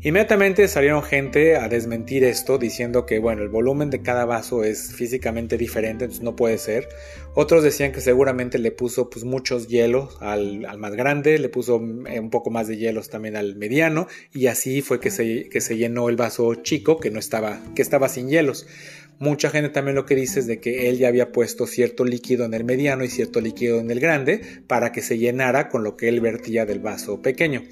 Inmediatamente 0.00 0.68
salieron 0.68 1.02
gente 1.02 1.56
a 1.56 1.68
desmentir 1.68 2.22
esto 2.22 2.56
diciendo 2.56 3.04
que 3.04 3.18
bueno, 3.18 3.42
el 3.42 3.48
volumen 3.48 3.90
de 3.90 4.00
cada 4.00 4.24
vaso 4.24 4.62
es 4.62 4.94
físicamente 4.94 5.58
diferente, 5.58 6.04
entonces 6.04 6.22
no 6.22 6.36
puede 6.36 6.58
ser. 6.58 6.88
Otros 7.34 7.64
decían 7.64 7.90
que 7.90 8.00
seguramente 8.00 8.58
le 8.58 8.70
puso 8.70 9.10
pues 9.10 9.24
muchos 9.24 9.66
hielos 9.66 10.16
al, 10.20 10.66
más 10.78 10.94
grande, 10.94 11.38
le 11.40 11.48
puso 11.48 11.82
eh, 12.06 12.20
un 12.20 12.30
poco 12.30 12.50
más 12.50 12.68
de 12.68 12.76
hielos 12.76 13.10
también 13.10 13.36
al 13.36 13.56
mediano 13.56 14.06
y 14.32 14.46
así 14.46 14.82
fue 14.82 15.00
que 15.00 15.10
se, 15.10 15.48
que 15.48 15.60
se 15.60 15.76
llenó 15.76 16.08
el 16.08 16.16
vaso 16.16 16.54
chico 16.54 17.00
que 17.00 17.10
no 17.10 17.18
estaba, 17.18 17.60
que 17.74 17.82
estaba 17.82 18.08
sin 18.08 18.28
hielos. 18.28 18.68
Mucha 19.18 19.50
gente 19.50 19.70
también 19.70 19.96
lo 19.96 20.06
que 20.06 20.14
dice 20.14 20.38
es 20.38 20.46
de 20.46 20.60
que 20.60 20.88
él 20.88 20.98
ya 20.98 21.08
había 21.08 21.32
puesto 21.32 21.66
cierto 21.66 22.04
líquido 22.04 22.44
en 22.44 22.54
el 22.54 22.62
mediano 22.62 23.02
y 23.02 23.08
cierto 23.08 23.40
líquido 23.40 23.80
en 23.80 23.90
el 23.90 23.98
grande 23.98 24.42
para 24.68 24.92
que 24.92 25.02
se 25.02 25.18
llenara 25.18 25.68
con 25.68 25.82
lo 25.82 25.96
que 25.96 26.08
él 26.08 26.20
vertía 26.20 26.66
del 26.66 26.78
vaso 26.78 27.20
pequeño. 27.20 27.64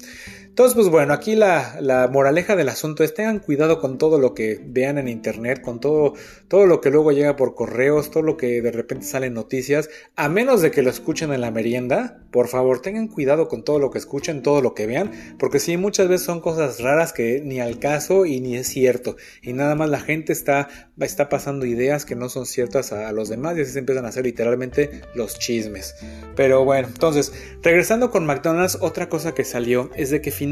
Entonces, 0.57 0.73
pues 0.73 0.89
bueno, 0.89 1.13
aquí 1.13 1.35
la, 1.35 2.09
moraleja 2.11 2.55
del 2.55 2.69
asunto 2.69 3.03
es 3.03 3.13
tengan 3.13 3.37
cuidado 3.37 3.79
con 3.79 3.99
todo 3.99 4.17
lo 4.17 4.33
que 4.33 4.59
vean 4.65 4.97
en 4.97 5.07
internet, 5.07 5.61
con 5.61 5.79
todo, 5.79 6.15
todo 6.47 6.65
lo 6.65 6.81
que 6.81 6.89
luego 6.89 7.11
llega 7.11 7.35
por 7.35 7.53
correos, 7.53 8.09
todo 8.09 8.23
lo 8.23 8.37
que 8.37 8.59
de 8.63 8.71
repente 8.71 9.05
salen 9.05 9.35
noticias, 9.35 9.87
a 10.15 10.29
menos 10.29 10.63
de 10.63 10.71
que 10.71 10.81
lo 10.81 10.89
escuchen 10.89 11.31
en 11.31 11.41
la 11.41 11.51
merienda, 11.51 12.23
por 12.31 12.47
favor 12.47 12.81
tengan 12.81 13.07
cuidado 13.07 13.49
con 13.49 13.63
todo 13.63 13.77
lo 13.77 13.91
que 13.91 13.99
escuchen, 13.99 14.41
todo 14.41 14.63
lo 14.63 14.73
que 14.73 14.87
vean, 14.87 15.11
porque 15.37 15.59
sí, 15.59 15.77
muchas 15.77 16.07
veces 16.07 16.25
son 16.25 16.41
cosas 16.41 16.79
raras 16.79 17.13
que 17.13 17.39
ni 17.45 17.59
al 17.59 17.77
caso 17.77 18.25
y 18.25 18.41
ni 18.41 18.55
es 18.55 18.65
cierto, 18.65 19.15
y 19.43 19.53
nada 19.53 19.75
más 19.75 19.91
la 19.91 19.99
gente 19.99 20.33
está, 20.33 20.69
está 20.99 21.29
pasando 21.29 21.67
ideas 21.67 22.03
que 22.03 22.15
no 22.15 22.29
son 22.29 22.47
ciertas 22.47 22.91
a, 22.93 23.09
a 23.09 23.11
los 23.11 23.29
demás 23.29 23.59
y 23.59 23.61
así 23.61 23.73
se 23.73 23.79
empiezan 23.79 24.05
a 24.05 24.09
hacer 24.09 24.25
literalmente 24.25 25.01
los 25.13 25.37
chismes. 25.37 25.93
Pero 26.35 26.65
bueno, 26.65 26.87
entonces, 26.87 27.31
regresando 27.61 28.09
con 28.09 28.25
McDonald's, 28.25 28.79
otra 28.81 29.07
cosa 29.07 29.35
que 29.35 29.43
salió 29.43 29.91
es 29.95 30.09
de 30.09 30.19
que 30.19 30.31
finalmente 30.31 30.46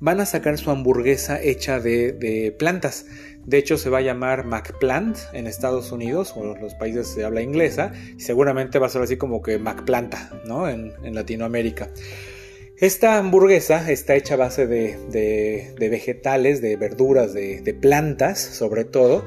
van 0.00 0.20
a 0.20 0.26
sacar 0.26 0.58
su 0.58 0.70
hamburguesa 0.70 1.40
hecha 1.42 1.80
de, 1.80 2.54
plantas. 2.58 3.06
De 3.44 3.58
hecho, 3.58 3.76
se 3.76 3.90
va 3.90 3.98
a 3.98 4.02
llamar 4.02 4.46
McPlant 4.46 5.18
en 5.32 5.46
Estados 5.46 5.92
Unidos 5.92 6.32
o 6.36 6.56
los 6.56 6.74
países 6.74 7.14
de 7.14 7.24
habla 7.24 7.42
inglesa. 7.42 7.92
Seguramente 8.16 8.78
va 8.78 8.86
a 8.86 8.90
ser 8.90 9.02
así 9.02 9.16
como 9.16 9.42
que 9.42 9.58
McPlanta, 9.58 10.30
¿no? 10.46 10.68
En, 10.68 10.92
Latinoamérica. 11.14 11.90
Esta 12.78 13.18
hamburguesa 13.18 13.90
está 13.90 14.16
hecha 14.16 14.34
a 14.34 14.38
base 14.38 14.66
de, 14.66 15.74
vegetales, 15.78 16.60
de 16.60 16.76
verduras, 16.76 17.32
de 17.34 17.76
plantas, 17.80 18.40
sobre 18.40 18.84
todo. 18.84 19.24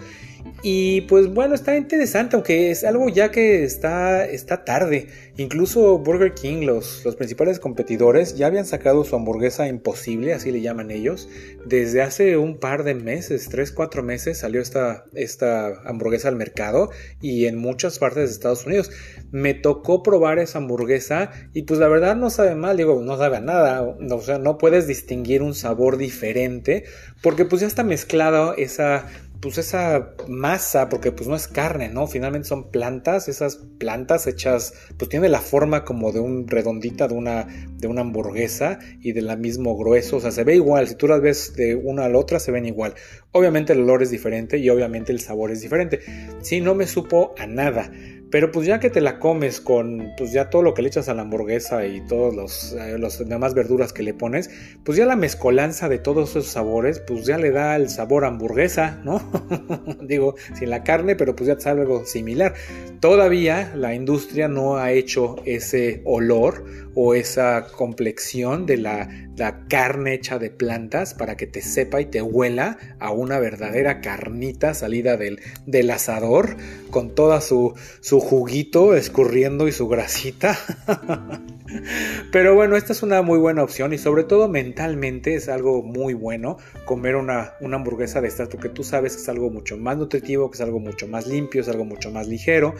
Y 0.63 1.01
pues 1.01 1.27
bueno, 1.27 1.53
está 1.53 1.77
interesante, 1.77 2.35
aunque 2.35 2.71
es 2.71 2.83
algo 2.83 3.09
ya 3.09 3.29
que 3.29 3.63
está, 3.63 4.25
está 4.25 4.65
tarde. 4.65 5.07
Incluso 5.37 5.99
Burger 5.99 6.33
King, 6.33 6.65
los, 6.65 7.05
los 7.05 7.15
principales 7.15 7.59
competidores, 7.59 8.35
ya 8.35 8.47
habían 8.47 8.65
sacado 8.65 9.03
su 9.03 9.15
hamburguesa 9.15 9.67
imposible, 9.67 10.33
así 10.33 10.51
le 10.51 10.61
llaman 10.61 10.89
ellos. 10.89 11.29
Desde 11.65 12.01
hace 12.01 12.37
un 12.37 12.59
par 12.59 12.83
de 12.83 12.95
meses, 12.95 13.49
3, 13.49 13.71
4 13.71 14.01
meses, 14.01 14.39
salió 14.39 14.59
esta, 14.59 15.05
esta 15.13 15.79
hamburguesa 15.85 16.29
al 16.29 16.35
mercado 16.35 16.89
y 17.21 17.45
en 17.45 17.59
muchas 17.59 17.99
partes 17.99 18.29
de 18.29 18.33
Estados 18.33 18.65
Unidos. 18.65 18.89
Me 19.31 19.53
tocó 19.53 20.01
probar 20.01 20.39
esa 20.39 20.57
hamburguesa 20.57 21.31
y 21.53 21.63
pues 21.63 21.79
la 21.79 21.87
verdad 21.87 22.15
no 22.15 22.31
sabe 22.31 22.55
mal, 22.55 22.77
digo, 22.77 22.99
no 23.03 23.15
sabe 23.17 23.37
a 23.37 23.41
nada. 23.41 23.83
O 23.83 24.21
sea, 24.21 24.39
no 24.39 24.57
puedes 24.57 24.87
distinguir 24.87 25.43
un 25.43 25.53
sabor 25.53 25.97
diferente 25.97 26.85
porque 27.21 27.45
pues 27.45 27.61
ya 27.61 27.67
está 27.67 27.83
mezclado 27.83 28.55
esa 28.55 29.05
pues 29.41 29.57
esa 29.57 30.13
masa, 30.27 30.89
porque 30.89 31.11
pues 31.11 31.27
no 31.27 31.35
es 31.35 31.47
carne, 31.47 31.89
¿no? 31.89 32.07
Finalmente 32.07 32.47
son 32.47 32.71
plantas, 32.71 33.27
esas 33.27 33.57
plantas 33.77 34.27
hechas, 34.27 34.73
pues 34.97 35.09
tiene 35.09 35.29
la 35.29 35.41
forma 35.41 35.83
como 35.83 36.11
de 36.11 36.19
un 36.19 36.47
redondita 36.47 37.07
de 37.07 37.15
una, 37.15 37.47
de 37.77 37.87
una 37.87 38.01
hamburguesa 38.01 38.79
y 39.01 39.11
de 39.11 39.21
la 39.21 39.35
mismo 39.35 39.77
grueso, 39.77 40.17
o 40.17 40.19
sea, 40.19 40.31
se 40.31 40.43
ve 40.43 40.55
igual, 40.55 40.87
si 40.87 40.95
tú 40.95 41.07
las 41.07 41.21
ves 41.21 41.53
de 41.55 41.75
una 41.75 42.05
a 42.05 42.09
la 42.09 42.17
otra 42.17 42.39
se 42.39 42.51
ven 42.51 42.65
igual. 42.65 42.95
Obviamente 43.31 43.73
el 43.73 43.81
olor 43.81 44.01
es 44.03 44.09
diferente 44.09 44.57
y 44.57 44.69
obviamente 44.69 45.11
el 45.11 45.19
sabor 45.19 45.51
es 45.51 45.61
diferente. 45.61 45.99
Sí, 46.41 46.61
no 46.61 46.75
me 46.75 46.87
supo 46.87 47.35
a 47.37 47.45
nada. 47.45 47.91
Pero 48.29 48.51
pues 48.51 48.67
ya 48.67 48.79
que 48.79 48.89
te 48.89 49.01
la 49.01 49.19
comes 49.19 49.61
con 49.61 50.11
pues 50.17 50.31
ya 50.31 50.49
todo 50.49 50.61
lo 50.61 50.73
que 50.73 50.81
le 50.81 50.89
echas 50.89 51.07
a 51.07 51.13
la 51.13 51.21
hamburguesa 51.21 51.85
y 51.85 52.05
todos 52.07 52.35
los, 52.35 52.73
eh, 52.73 52.97
los 52.97 53.27
demás 53.27 53.53
verduras 53.53 53.93
que 53.93 54.03
le 54.03 54.13
pones, 54.13 54.49
pues 54.83 54.97
ya 54.97 55.05
la 55.05 55.15
mezcolanza 55.15 55.87
de 55.87 55.97
todos 55.97 56.31
esos 56.31 56.47
sabores, 56.47 56.99
pues 56.99 57.25
ya 57.25 57.37
le 57.37 57.51
da 57.51 57.75
el 57.75 57.89
sabor 57.89 58.25
hamburguesa, 58.25 59.01
¿no? 59.03 59.21
Digo, 60.01 60.35
sin 60.57 60.69
la 60.69 60.83
carne, 60.83 61.15
pero 61.15 61.35
pues 61.35 61.47
ya 61.47 61.55
te 61.55 61.61
sale 61.61 61.81
algo 61.81 62.05
similar. 62.05 62.53
Todavía 62.99 63.73
la 63.75 63.93
industria 63.93 64.47
no 64.47 64.77
ha 64.77 64.91
hecho 64.91 65.37
ese 65.45 66.01
olor 66.05 66.65
o 66.99 67.13
esa 67.13 67.67
complexión 67.67 68.65
de 68.65 68.77
la, 68.77 69.07
carne 69.69 70.15
hecha 70.15 70.39
de 70.39 70.49
plantas 70.49 71.13
para 71.13 71.37
que 71.37 71.45
te 71.45 71.61
sepa 71.61 72.01
y 72.01 72.05
te 72.07 72.23
huela 72.23 72.79
a 72.97 73.11
una 73.11 73.37
verdadera 73.37 74.01
carnita 74.01 74.73
salida 74.73 75.15
del, 75.15 75.39
del 75.67 75.91
asador 75.91 76.57
con 76.89 77.13
toda 77.13 77.39
su, 77.39 77.75
su 78.01 78.19
juguito 78.19 78.95
escurriendo 78.95 79.67
y 79.67 79.73
su 79.73 79.87
grasita. 79.87 80.57
Pero 82.31 82.55
bueno, 82.55 82.75
esta 82.75 82.93
es 82.93 83.03
una 83.03 83.21
muy 83.21 83.39
buena 83.39 83.63
opción 83.63 83.93
y 83.93 83.97
sobre 83.97 84.23
todo 84.23 84.47
mentalmente 84.47 85.35
es 85.35 85.49
algo 85.49 85.83
muy 85.83 86.13
bueno 86.13 86.57
comer 86.85 87.15
una, 87.15 87.53
una, 87.61 87.77
hamburguesa 87.77 88.21
de 88.21 88.27
estas 88.27 88.47
porque 88.49 88.69
tú 88.69 88.83
sabes 88.83 89.15
que 89.15 89.21
es 89.21 89.29
algo 89.29 89.49
mucho 89.49 89.77
más 89.77 89.97
nutritivo, 89.97 90.49
que 90.49 90.55
es 90.55 90.61
algo 90.61 90.79
mucho 90.79 91.07
más 91.07 91.27
limpio, 91.27 91.61
es 91.61 91.69
algo 91.69 91.85
mucho 91.85 92.11
más 92.11 92.27
ligero 92.27 92.73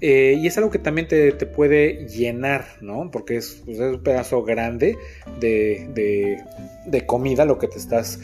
eh, 0.00 0.38
y 0.38 0.46
es 0.46 0.56
algo 0.58 0.70
que 0.70 0.78
también 0.78 1.08
te, 1.08 1.32
puede 1.46 2.06
llenar, 2.08 2.66
¿no? 2.80 3.10
Porque 3.10 3.36
es, 3.36 3.62
pues, 3.64 3.78
un 3.78 4.02
pedazo 4.02 4.42
grande 4.42 4.96
de, 5.40 6.38
de 6.86 7.06
comida 7.06 7.44
lo 7.44 7.58
que 7.58 7.68
te 7.68 7.78
estás 7.78 8.18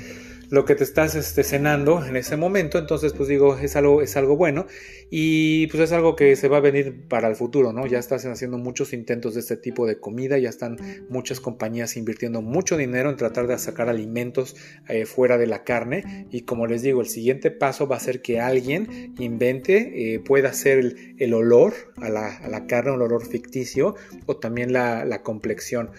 lo 0.50 0.64
que 0.64 0.74
te 0.74 0.84
estás 0.84 1.14
este, 1.14 1.42
cenando 1.42 2.04
en 2.04 2.16
ese 2.16 2.36
momento. 2.36 2.78
Entonces, 2.78 3.12
pues 3.12 3.28
digo, 3.28 3.56
es 3.56 3.76
algo, 3.76 4.02
es 4.02 4.16
algo 4.16 4.36
bueno 4.36 4.66
y 5.10 5.66
pues 5.68 5.82
es 5.82 5.92
algo 5.92 6.16
que 6.16 6.36
se 6.36 6.48
va 6.48 6.58
a 6.58 6.60
venir 6.60 7.06
para 7.08 7.28
el 7.28 7.36
futuro, 7.36 7.72
¿no? 7.72 7.86
Ya 7.86 7.98
están 7.98 8.18
haciendo 8.30 8.58
muchos 8.58 8.92
intentos 8.92 9.34
de 9.34 9.40
este 9.40 9.56
tipo 9.56 9.86
de 9.86 9.98
comida, 9.98 10.38
ya 10.38 10.48
están 10.48 10.76
muchas 11.08 11.40
compañías 11.40 11.96
invirtiendo 11.96 12.42
mucho 12.42 12.76
dinero 12.76 13.10
en 13.10 13.16
tratar 13.16 13.46
de 13.46 13.58
sacar 13.58 13.88
alimentos 13.88 14.56
eh, 14.88 15.06
fuera 15.06 15.38
de 15.38 15.46
la 15.46 15.64
carne 15.64 16.26
y 16.30 16.42
como 16.42 16.66
les 16.66 16.82
digo, 16.82 17.00
el 17.00 17.08
siguiente 17.08 17.50
paso 17.50 17.86
va 17.86 17.96
a 17.96 18.00
ser 18.00 18.22
que 18.22 18.40
alguien 18.40 19.14
invente, 19.18 20.14
eh, 20.14 20.20
pueda 20.20 20.50
hacer 20.50 20.96
el, 21.18 21.34
olor 21.34 21.74
a 21.96 22.08
la, 22.08 22.66
carne, 22.66 22.92
un 22.92 23.02
olor 23.02 23.26
ficticio 23.26 23.94
o 24.26 24.36
también 24.36 24.72
la, 24.72 25.04
la 25.04 25.22
complexión. 25.22 25.90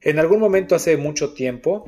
En 0.00 0.18
algún 0.18 0.40
momento 0.40 0.74
hace 0.74 0.96
mucho 0.96 1.32
tiempo, 1.32 1.84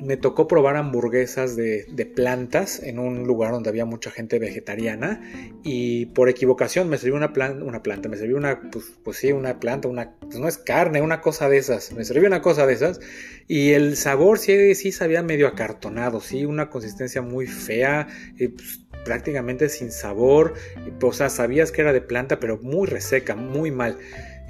me 0.00 0.16
tocó 0.16 0.48
probar 0.48 0.76
hamburguesas 0.76 1.56
de, 1.56 1.86
plantas 2.14 2.82
en 2.82 2.98
un 2.98 3.24
lugar 3.24 3.52
donde 3.52 3.70
había 3.70 3.84
mucha 3.84 4.10
gente 4.10 4.38
vegetariana 4.38 5.20
y 5.62 6.06
por 6.06 6.28
equivocación 6.28 6.88
me 6.88 6.98
sirvió 6.98 7.16
una, 7.16 7.32
planta, 7.32 7.64
una 7.64 7.82
planta, 7.82 8.08
me 8.08 8.16
sirvió 8.16 8.36
una, 8.36 8.60
pues, 8.70 8.86
pues, 9.04 9.18
sí, 9.18 9.32
una 9.32 9.60
planta, 9.60 9.88
una, 9.88 10.16
pues 10.20 10.38
no 10.38 10.48
es 10.48 10.58
carne, 10.58 11.02
una 11.02 11.20
cosa 11.20 11.48
de 11.48 11.58
esas, 11.58 11.92
me 11.92 12.04
sirvió 12.04 12.26
una 12.26 12.42
cosa 12.42 12.66
de 12.66 12.74
esas 12.74 13.00
y 13.46 13.72
el 13.72 13.96
sabor 13.96 14.38
sí, 14.38 14.74
sí 14.74 14.92
sabía 14.92 15.22
medio 15.22 15.46
acartonado, 15.46 16.20
sí, 16.20 16.44
una 16.44 16.70
consistencia 16.70 17.22
muy 17.22 17.46
fea, 17.46 18.08
pues, 18.38 18.80
prácticamente 19.04 19.68
sin 19.68 19.92
sabor, 19.92 20.54
o 21.00 21.12
sea, 21.12 21.28
sabías 21.28 21.72
que 21.72 21.82
era 21.82 21.92
de 21.92 22.00
planta 22.00 22.40
pero 22.40 22.58
muy 22.58 22.86
reseca, 22.86 23.36
muy 23.36 23.70
mal. 23.70 23.98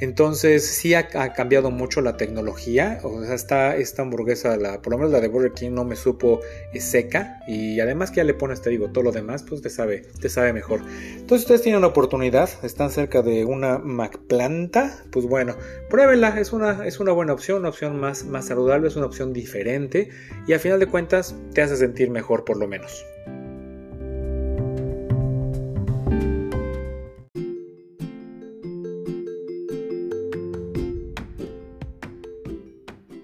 Entonces 0.00 0.66
sí 0.66 0.94
ha, 0.94 1.08
cambiado 1.08 1.70
mucho 1.70 2.00
la 2.00 2.16
tecnología. 2.16 3.00
O 3.02 3.22
sea, 3.22 3.34
esta, 3.34 3.76
esta 3.76 4.02
hamburguesa, 4.02 4.56
la, 4.56 4.80
por 4.80 4.92
lo 4.92 4.98
menos 4.98 5.12
la 5.12 5.20
de 5.20 5.28
Burger 5.28 5.52
King, 5.52 5.72
no 5.72 5.84
me 5.84 5.94
supo 5.94 6.40
eh, 6.72 6.80
seca. 6.80 7.40
Y 7.46 7.80
además 7.80 8.10
que 8.10 8.16
ya 8.16 8.24
le 8.24 8.34
pones, 8.34 8.62
te 8.62 8.70
digo, 8.70 8.90
todo 8.90 9.04
lo 9.04 9.12
demás, 9.12 9.42
pues 9.42 9.60
te 9.60 9.68
sabe, 9.68 10.02
te 10.20 10.28
sabe 10.28 10.52
mejor. 10.52 10.80
Entonces 11.16 11.42
ustedes 11.42 11.62
tienen 11.62 11.82
la 11.82 11.88
oportunidad, 11.88 12.48
están 12.62 12.90
cerca 12.90 13.22
de 13.22 13.44
una 13.44 13.78
McPlanta, 13.78 15.04
pues 15.12 15.26
bueno, 15.26 15.54
pruébenla, 15.90 16.40
es 16.40 16.52
una, 16.52 16.86
es 16.86 16.98
una 16.98 17.12
buena 17.12 17.34
opción, 17.34 17.58
una 17.58 17.68
opción 17.68 18.00
más, 18.00 18.24
más 18.24 18.46
saludable, 18.46 18.88
es 18.88 18.96
una 18.96 19.06
opción 19.06 19.32
diferente. 19.32 20.08
Y 20.46 20.54
al 20.54 20.60
final 20.60 20.80
de 20.80 20.86
cuentas 20.86 21.34
te 21.52 21.60
hace 21.60 21.76
sentir 21.76 22.10
mejor 22.10 22.44
por 22.44 22.56
lo 22.56 22.66
menos. 22.66 23.04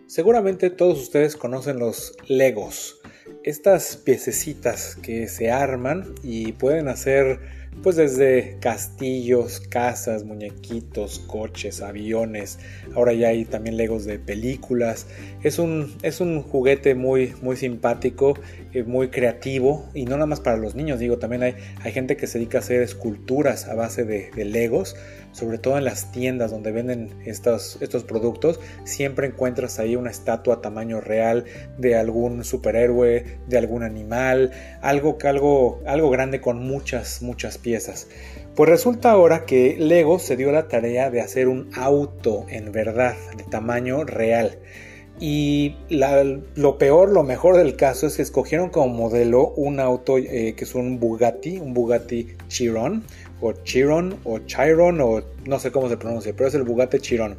Seguramente 0.06 0.70
todos 0.70 1.00
ustedes 1.00 1.34
conocen 1.34 1.80
los 1.80 2.14
Legos, 2.28 3.00
estas 3.42 3.96
piececitas 3.96 4.94
que 4.94 5.26
se 5.26 5.50
arman 5.50 6.14
y 6.22 6.52
pueden 6.52 6.86
hacer 6.86 7.40
pues 7.82 7.96
desde 7.96 8.56
castillos, 8.60 9.60
casas, 9.60 10.24
muñequitos, 10.24 11.18
coches, 11.18 11.82
aviones. 11.82 12.60
Ahora 12.94 13.14
ya 13.14 13.28
hay 13.28 13.44
también 13.44 13.76
Legos 13.76 14.04
de 14.04 14.20
películas. 14.20 15.08
Es 15.42 15.58
un, 15.58 15.92
es 16.02 16.20
un 16.20 16.40
juguete 16.42 16.94
muy, 16.94 17.34
muy 17.42 17.56
simpático, 17.56 18.38
eh, 18.72 18.84
muy 18.84 19.08
creativo 19.08 19.90
y 19.92 20.04
no 20.04 20.12
nada 20.12 20.26
más 20.26 20.40
para 20.40 20.56
los 20.56 20.76
niños. 20.76 21.00
Digo, 21.00 21.18
también 21.18 21.42
hay, 21.42 21.56
hay 21.82 21.92
gente 21.92 22.16
que 22.16 22.28
se 22.28 22.38
dedica 22.38 22.58
a 22.58 22.60
hacer 22.60 22.80
esculturas 22.80 23.66
a 23.66 23.74
base 23.74 24.04
de, 24.04 24.30
de 24.30 24.44
Legos 24.44 24.94
sobre 25.36 25.58
todo 25.58 25.76
en 25.76 25.84
las 25.84 26.12
tiendas 26.12 26.50
donde 26.50 26.72
venden 26.72 27.10
estos, 27.26 27.76
estos 27.82 28.04
productos, 28.04 28.58
siempre 28.84 29.26
encuentras 29.26 29.78
ahí 29.78 29.94
una 29.94 30.10
estatua 30.10 30.62
tamaño 30.62 31.02
real 31.02 31.44
de 31.76 31.94
algún 31.94 32.42
superhéroe, 32.42 33.38
de 33.46 33.58
algún 33.58 33.82
animal, 33.82 34.52
algo, 34.80 35.18
algo, 35.24 35.82
algo 35.84 36.08
grande 36.08 36.40
con 36.40 36.66
muchas, 36.66 37.20
muchas 37.20 37.58
piezas. 37.58 38.08
Pues 38.54 38.70
resulta 38.70 39.10
ahora 39.10 39.44
que 39.44 39.76
Lego 39.78 40.18
se 40.18 40.36
dio 40.36 40.52
la 40.52 40.68
tarea 40.68 41.10
de 41.10 41.20
hacer 41.20 41.48
un 41.48 41.68
auto 41.74 42.46
en 42.48 42.72
verdad, 42.72 43.14
de 43.36 43.44
tamaño 43.44 44.04
real. 44.04 44.58
Y 45.18 45.76
lo 45.88 46.78
peor, 46.78 47.10
lo 47.10 47.22
mejor 47.22 47.56
del 47.56 47.76
caso 47.76 48.06
es 48.06 48.16
que 48.16 48.22
escogieron 48.22 48.68
como 48.68 48.88
modelo 48.88 49.48
un 49.56 49.80
auto 49.80 50.18
eh, 50.18 50.54
que 50.56 50.64
es 50.64 50.74
un 50.74 51.00
Bugatti, 51.00 51.58
un 51.58 51.72
Bugatti 51.72 52.28
Chiron, 52.48 53.04
o 53.40 53.52
Chiron 53.52 54.18
o 54.24 54.40
Chiron 54.40 55.00
o 55.00 55.22
no 55.46 55.58
sé 55.58 55.70
cómo 55.70 55.88
se 55.88 55.96
pronuncia, 55.96 56.34
pero 56.36 56.48
es 56.48 56.54
el 56.54 56.64
Bugatti 56.64 56.98
Chiron. 56.98 57.36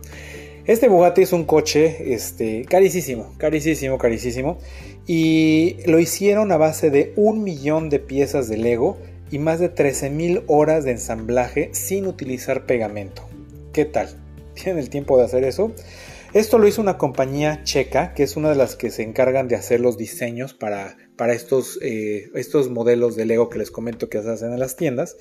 Este 0.65 0.89
Bugatti 0.89 1.21
es 1.21 1.33
un 1.33 1.45
coche 1.45 2.13
este, 2.13 2.65
carísimo, 2.65 3.33
carísimo, 3.37 3.97
carísimo. 3.97 4.57
Y 5.05 5.77
lo 5.85 5.99
hicieron 5.99 6.51
a 6.51 6.57
base 6.57 6.89
de 6.89 7.13
un 7.15 7.43
millón 7.43 7.89
de 7.89 7.99
piezas 7.99 8.49
de 8.49 8.57
Lego 8.57 8.97
y 9.31 9.39
más 9.39 9.59
de 9.59 9.73
13.000 9.73 10.43
horas 10.47 10.83
de 10.83 10.91
ensamblaje 10.91 11.69
sin 11.71 12.05
utilizar 12.05 12.65
pegamento. 12.65 13.23
¿Qué 13.71 13.85
tal? 13.85 14.09
¿Tienen 14.55 14.79
el 14.79 14.89
tiempo 14.89 15.17
de 15.17 15.23
hacer 15.23 15.45
eso? 15.45 15.71
Esto 16.33 16.59
lo 16.59 16.67
hizo 16.67 16.81
una 16.81 16.97
compañía 16.97 17.63
checa, 17.63 18.13
que 18.13 18.23
es 18.23 18.35
una 18.35 18.49
de 18.49 18.55
las 18.55 18.75
que 18.75 18.91
se 18.91 19.03
encargan 19.03 19.47
de 19.47 19.55
hacer 19.55 19.79
los 19.79 19.97
diseños 19.97 20.53
para, 20.53 20.97
para 21.15 21.33
estos, 21.33 21.79
eh, 21.81 22.29
estos 22.35 22.69
modelos 22.69 23.15
de 23.15 23.25
Lego 23.25 23.49
que 23.49 23.59
les 23.59 23.71
comento 23.71 24.09
que 24.09 24.21
se 24.21 24.29
hacen 24.29 24.51
en 24.51 24.59
las 24.59 24.75
tiendas. 24.75 25.15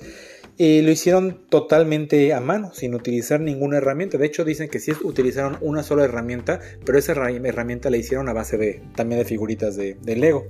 Eh, 0.57 0.81
lo 0.83 0.91
hicieron 0.91 1.45
totalmente 1.49 2.33
a 2.33 2.41
mano, 2.41 2.73
sin 2.73 2.93
utilizar 2.93 3.39
ninguna 3.39 3.77
herramienta. 3.77 4.17
De 4.17 4.25
hecho, 4.25 4.43
dicen 4.43 4.69
que 4.69 4.79
sí 4.79 4.91
utilizaron 5.03 5.57
una 5.61 5.83
sola 5.83 6.03
herramienta, 6.03 6.59
pero 6.83 6.97
esa 6.97 7.13
herramienta 7.13 7.89
la 7.89 7.97
hicieron 7.97 8.27
a 8.27 8.33
base 8.33 8.57
de, 8.57 8.81
también 8.95 9.19
de 9.19 9.25
figuritas 9.25 9.75
de, 9.75 9.95
de 10.01 10.15
Lego. 10.15 10.45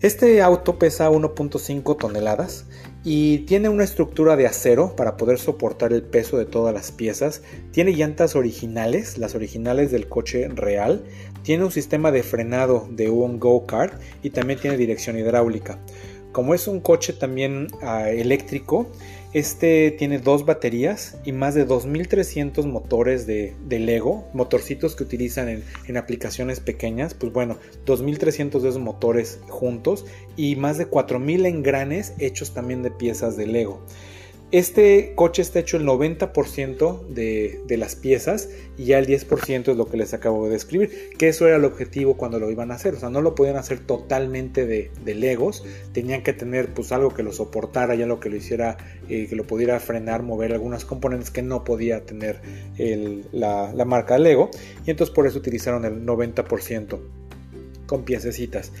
Este 0.00 0.42
auto 0.42 0.78
pesa 0.78 1.10
1.5 1.10 1.96
toneladas 1.98 2.66
y 3.08 3.38
tiene 3.46 3.68
una 3.68 3.84
estructura 3.84 4.34
de 4.34 4.48
acero 4.48 4.96
para 4.96 5.16
poder 5.16 5.38
soportar 5.38 5.92
el 5.92 6.02
peso 6.02 6.38
de 6.38 6.44
todas 6.44 6.74
las 6.74 6.90
piezas. 6.90 7.40
Tiene 7.70 7.92
llantas 7.92 8.34
originales, 8.34 9.16
las 9.16 9.36
originales 9.36 9.92
del 9.92 10.08
coche 10.08 10.48
real. 10.48 11.04
Tiene 11.44 11.62
un 11.62 11.70
sistema 11.70 12.10
de 12.10 12.24
frenado 12.24 12.88
de 12.90 13.08
un 13.08 13.38
go-kart 13.38 13.94
y 14.24 14.30
también 14.30 14.58
tiene 14.58 14.76
dirección 14.76 15.16
hidráulica. 15.16 15.78
Como 16.32 16.52
es 16.52 16.66
un 16.66 16.80
coche 16.80 17.12
también 17.12 17.68
ah, 17.80 18.10
eléctrico, 18.10 18.90
este 19.36 19.90
tiene 19.90 20.18
dos 20.18 20.46
baterías 20.46 21.18
y 21.26 21.32
más 21.32 21.54
de 21.54 21.66
2300 21.66 22.64
motores 22.64 23.26
de, 23.26 23.54
Lego, 23.68 24.26
motorcitos 24.32 24.96
que 24.96 25.04
utilizan 25.04 25.50
en, 25.50 25.62
en, 25.86 25.98
aplicaciones 25.98 26.60
pequeñas. 26.60 27.12
Pues 27.12 27.34
bueno, 27.34 27.58
2300 27.84 28.62
de 28.62 28.70
esos 28.70 28.80
motores 28.80 29.38
juntos 29.46 30.06
y 30.38 30.56
más 30.56 30.78
de 30.78 30.86
4000 30.86 31.44
engranes 31.44 32.14
hechos 32.18 32.54
también 32.54 32.82
de 32.82 32.90
piezas 32.90 33.36
de 33.36 33.46
Lego. 33.46 33.82
Este 34.52 35.12
coche 35.16 35.42
está 35.42 35.58
hecho 35.58 35.76
el 35.76 35.84
90% 35.84 37.08
de, 37.08 37.76
las 37.76 37.96
piezas 37.96 38.48
y 38.78 38.84
ya 38.84 38.98
el 39.00 39.06
10% 39.08 39.72
es 39.72 39.76
lo 39.76 39.86
que 39.86 39.96
les 39.96 40.14
acabo 40.14 40.44
de 40.44 40.52
describir, 40.52 41.10
que 41.18 41.28
eso 41.28 41.48
era 41.48 41.56
el 41.56 41.64
objetivo 41.64 42.16
cuando 42.16 42.38
lo 42.38 42.48
iban 42.48 42.70
a 42.70 42.74
hacer, 42.74 42.94
o 42.94 43.00
sea, 43.00 43.10
no 43.10 43.22
lo 43.22 43.34
podían 43.34 43.56
hacer 43.56 43.80
totalmente 43.80 44.64
de, 44.64 44.90
Legos, 45.04 45.64
tenían 45.92 46.22
que 46.22 46.32
tener 46.32 46.72
pues 46.74 46.92
algo 46.92 47.12
que 47.12 47.24
lo 47.24 47.32
soportara, 47.32 47.96
ya 47.96 48.06
lo 48.06 48.20
que 48.20 48.30
lo 48.30 48.36
hiciera, 48.36 48.76
eh, 49.08 49.26
que 49.28 49.34
lo 49.34 49.48
pudiera 49.48 49.80
frenar, 49.80 50.22
mover 50.22 50.52
algunas 50.52 50.84
componentes 50.84 51.32
que 51.32 51.42
no 51.42 51.64
podía 51.64 52.06
tener 52.06 52.40
la 53.32 53.84
marca 53.84 54.16
Lego, 54.16 54.50
y 54.86 54.92
entonces 54.92 55.12
por 55.12 55.26
eso 55.26 55.38
utilizaron 55.38 55.84
el 55.84 56.06
90% 56.06 57.25
con 57.86 58.04
piececitas. 58.04 58.72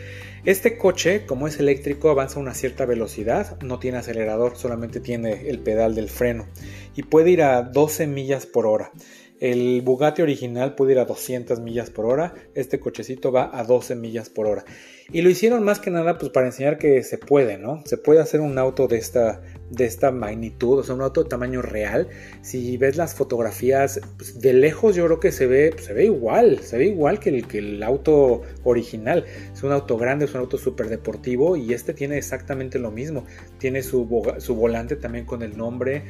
Este 0.44 0.76
coche, 0.76 1.26
como 1.26 1.48
es 1.48 1.58
eléctrico, 1.58 2.10
avanza 2.10 2.38
a 2.38 2.42
una 2.42 2.54
cierta 2.54 2.84
velocidad, 2.84 3.60
no 3.62 3.78
tiene 3.78 3.98
acelerador, 3.98 4.56
solamente 4.56 5.00
tiene 5.00 5.48
el 5.48 5.60
pedal 5.60 5.94
del 5.94 6.08
freno 6.08 6.46
y 6.94 7.02
puede 7.02 7.30
ir 7.30 7.42
a 7.42 7.62
12 7.62 8.06
millas 8.06 8.46
por 8.46 8.66
hora. 8.66 8.92
El 9.38 9.82
Bugatti 9.82 10.22
original 10.22 10.74
puede 10.74 10.92
ir 10.92 10.98
a 10.98 11.04
200 11.04 11.60
millas 11.60 11.90
por 11.90 12.06
hora, 12.06 12.34
este 12.54 12.80
cochecito 12.80 13.32
va 13.32 13.50
a 13.52 13.64
12 13.64 13.94
millas 13.94 14.30
por 14.30 14.46
hora. 14.46 14.64
Y 15.12 15.20
lo 15.20 15.28
hicieron 15.28 15.62
más 15.62 15.78
que 15.78 15.90
nada 15.90 16.16
pues 16.16 16.32
para 16.32 16.46
enseñar 16.46 16.78
que 16.78 17.02
se 17.02 17.18
puede, 17.18 17.58
¿no? 17.58 17.82
Se 17.84 17.98
puede 17.98 18.20
hacer 18.20 18.40
un 18.40 18.56
auto 18.58 18.88
de 18.88 18.96
esta, 18.96 19.42
de 19.70 19.84
esta 19.84 20.10
magnitud, 20.10 20.78
o 20.78 20.82
sea, 20.82 20.94
un 20.94 21.02
auto 21.02 21.22
de 21.22 21.28
tamaño 21.28 21.62
real. 21.62 22.08
Si 22.42 22.76
ves 22.76 22.96
las 22.96 23.14
fotografías, 23.14 24.00
pues, 24.16 24.40
de 24.40 24.52
lejos 24.52 24.96
yo 24.96 25.04
creo 25.06 25.20
que 25.20 25.32
se 25.32 25.46
ve, 25.46 25.74
se 25.78 25.92
ve 25.92 26.04
igual, 26.04 26.60
se 26.60 26.78
ve 26.78 26.86
igual 26.86 27.18
que 27.18 27.30
el, 27.30 27.46
que 27.46 27.58
el 27.58 27.82
auto 27.82 28.42
original. 28.64 29.24
Es 29.52 29.62
un 29.62 29.72
auto 29.72 29.96
grande, 29.96 30.26
es 30.26 30.34
un 30.34 30.40
auto 30.40 30.58
súper 30.58 30.88
deportivo 30.88 31.56
y 31.56 31.72
este 31.72 31.94
tiene 31.94 32.18
exactamente 32.18 32.78
lo 32.78 32.90
mismo. 32.90 33.24
Tiene 33.58 33.82
su, 33.82 34.06
su 34.38 34.54
volante 34.54 34.96
también 34.96 35.24
con 35.24 35.42
el 35.42 35.56
nombre 35.56 36.04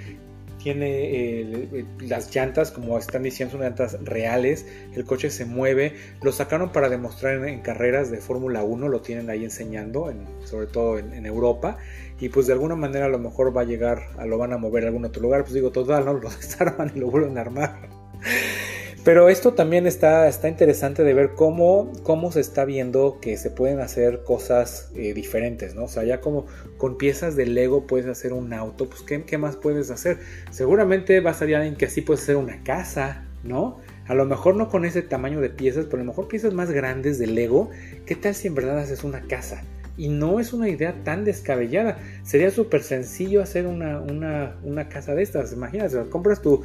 tiene 0.66 0.88
eh, 0.88 1.84
las 2.00 2.34
llantas, 2.34 2.72
como 2.72 2.98
están 2.98 3.22
diciendo, 3.22 3.52
son 3.52 3.60
llantas 3.60 4.02
reales, 4.02 4.66
el 4.96 5.04
coche 5.04 5.30
se 5.30 5.44
mueve, 5.44 5.94
lo 6.22 6.32
sacaron 6.32 6.72
para 6.72 6.88
demostrar 6.88 7.46
en, 7.46 7.60
carreras 7.60 8.10
de 8.10 8.18
Fórmula 8.18 8.64
1, 8.64 8.88
lo 8.88 9.00
tienen 9.00 9.30
ahí 9.30 9.44
enseñando, 9.44 10.12
sobre 10.44 10.66
todo 10.66 10.98
en, 10.98 11.24
Europa, 11.24 11.76
y 12.18 12.30
pues 12.30 12.48
de 12.48 12.54
alguna 12.54 12.74
manera 12.74 13.04
a 13.04 13.08
lo 13.08 13.20
mejor 13.20 13.56
va 13.56 13.60
a 13.60 13.64
llegar, 13.64 14.08
a 14.18 14.26
lo 14.26 14.38
van 14.38 14.54
a 14.54 14.58
mover 14.58 14.82
a 14.82 14.86
algún 14.88 15.04
otro 15.04 15.22
lugar, 15.22 15.42
pues 15.42 15.54
digo, 15.54 15.70
total, 15.70 16.04
¿no? 16.04 16.14
Lo 16.18 16.30
desarman 16.30 16.90
y 16.96 16.98
lo 16.98 17.12
vuelven 17.12 17.38
a 17.38 17.42
armar. 17.42 17.88
Pero 19.06 19.28
esto 19.28 19.54
también 19.54 19.86
está, 19.86 20.26
está 20.26 20.48
interesante 20.48 21.04
de 21.04 21.14
ver 21.14 21.34
cómo, 21.36 21.92
cómo 22.02 22.32
se 22.32 22.40
está 22.40 22.64
viendo 22.64 23.20
que 23.20 23.36
se 23.36 23.50
pueden 23.50 23.78
hacer 23.78 24.24
cosas 24.24 24.90
eh, 24.96 25.14
diferentes, 25.14 25.76
¿no? 25.76 25.84
O 25.84 25.88
sea, 25.88 26.02
ya 26.02 26.20
como 26.20 26.46
con 26.76 26.98
piezas 26.98 27.36
de 27.36 27.46
Lego 27.46 27.86
puedes 27.86 28.08
hacer 28.08 28.32
un 28.32 28.52
auto, 28.52 28.90
pues 28.90 29.02
¿qué, 29.02 29.38
más 29.38 29.54
puedes 29.54 29.92
hacer? 29.92 30.18
Seguramente 30.50 31.20
va 31.20 31.30
a 31.30 31.34
salir 31.34 31.54
alguien 31.54 31.76
que 31.76 31.84
así 31.84 32.00
puedes 32.00 32.24
hacer 32.24 32.34
una 32.34 32.64
casa, 32.64 33.24
¿no? 33.44 33.78
A 34.08 34.14
lo 34.14 34.24
mejor 34.24 34.56
no 34.56 34.68
con 34.68 34.84
ese 34.84 35.02
tamaño 35.02 35.40
de 35.40 35.50
piezas, 35.50 35.84
pero 35.84 35.98
a 35.98 36.04
lo 36.04 36.10
mejor 36.10 36.26
piezas 36.26 36.52
más 36.52 36.72
grandes 36.72 37.20
de 37.20 37.28
Lego. 37.28 37.70
¿Qué 38.06 38.16
tal 38.16 38.34
si 38.34 38.48
en 38.48 38.56
verdad 38.56 38.80
haces 38.80 39.04
una 39.04 39.20
casa? 39.28 39.62
Y 39.96 40.08
no 40.08 40.40
es 40.40 40.52
una 40.52 40.68
idea 40.68 41.04
tan 41.04 41.24
descabellada. 41.24 41.98
Sería 42.24 42.50
súper 42.50 42.82
sencillo 42.82 43.40
hacer 43.40 43.68
una, 43.68 44.00
una, 44.00 44.56
una, 44.64 44.88
casa 44.88 45.14
de 45.14 45.22
estas. 45.22 45.52
Imagínate, 45.52 45.96
compras 46.10 46.42
tu, 46.42 46.62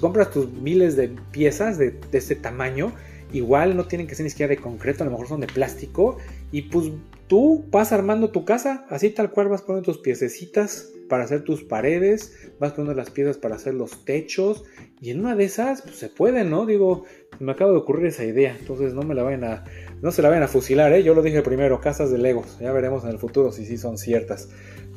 compras 0.00 0.30
tus 0.30 0.50
miles 0.50 0.96
de 0.96 1.10
piezas 1.30 1.78
de, 1.78 1.98
este 2.12 2.34
tamaño, 2.36 2.92
igual 3.32 3.76
no 3.76 3.86
tienen 3.86 4.06
que 4.06 4.14
ser 4.14 4.24
ni 4.24 4.30
siquiera 4.30 4.50
de 4.50 4.60
concreto, 4.60 5.02
a 5.02 5.06
lo 5.06 5.12
mejor 5.12 5.28
son 5.28 5.40
de 5.40 5.46
plástico, 5.46 6.18
y 6.52 6.62
pues 6.62 6.90
tú 7.26 7.64
vas 7.70 7.92
armando 7.92 8.30
tu 8.30 8.44
casa, 8.44 8.86
así 8.88 9.10
tal 9.10 9.30
cual 9.30 9.48
vas 9.48 9.62
poniendo 9.62 9.92
tus 9.92 10.00
piececitas 10.00 10.92
para 11.08 11.24
hacer 11.24 11.42
tus 11.42 11.64
paredes, 11.64 12.50
vas 12.58 12.72
poniendo 12.72 12.94
las 12.94 13.10
piezas 13.10 13.38
para 13.38 13.56
hacer 13.56 13.74
los 13.74 14.04
techos, 14.04 14.64
y 15.00 15.10
en 15.10 15.20
una 15.20 15.34
de 15.34 15.44
esas, 15.44 15.82
pues 15.82 15.96
se 15.96 16.08
puede, 16.08 16.44
¿no? 16.44 16.66
Digo, 16.66 17.04
me 17.38 17.52
acaba 17.52 17.70
de 17.70 17.78
ocurrir 17.78 18.06
esa 18.06 18.24
idea, 18.24 18.56
entonces 18.58 18.94
no 18.94 19.02
me 19.02 19.14
la 19.14 19.22
vayan 19.22 19.44
a, 19.44 19.64
no 20.02 20.10
se 20.10 20.22
la 20.22 20.28
vayan 20.28 20.44
a 20.44 20.48
fusilar, 20.48 20.92
¿eh? 20.92 21.02
Yo 21.02 21.14
lo 21.14 21.22
dije 21.22 21.42
primero, 21.42 21.80
casas 21.80 22.10
de 22.10 22.18
Legos, 22.18 22.58
ya 22.60 22.72
veremos 22.72 23.04
en 23.04 23.10
el 23.10 23.18
futuro 23.18 23.52
si 23.52 23.64
sí 23.64 23.78
son 23.78 23.98
ciertas. 23.98 24.48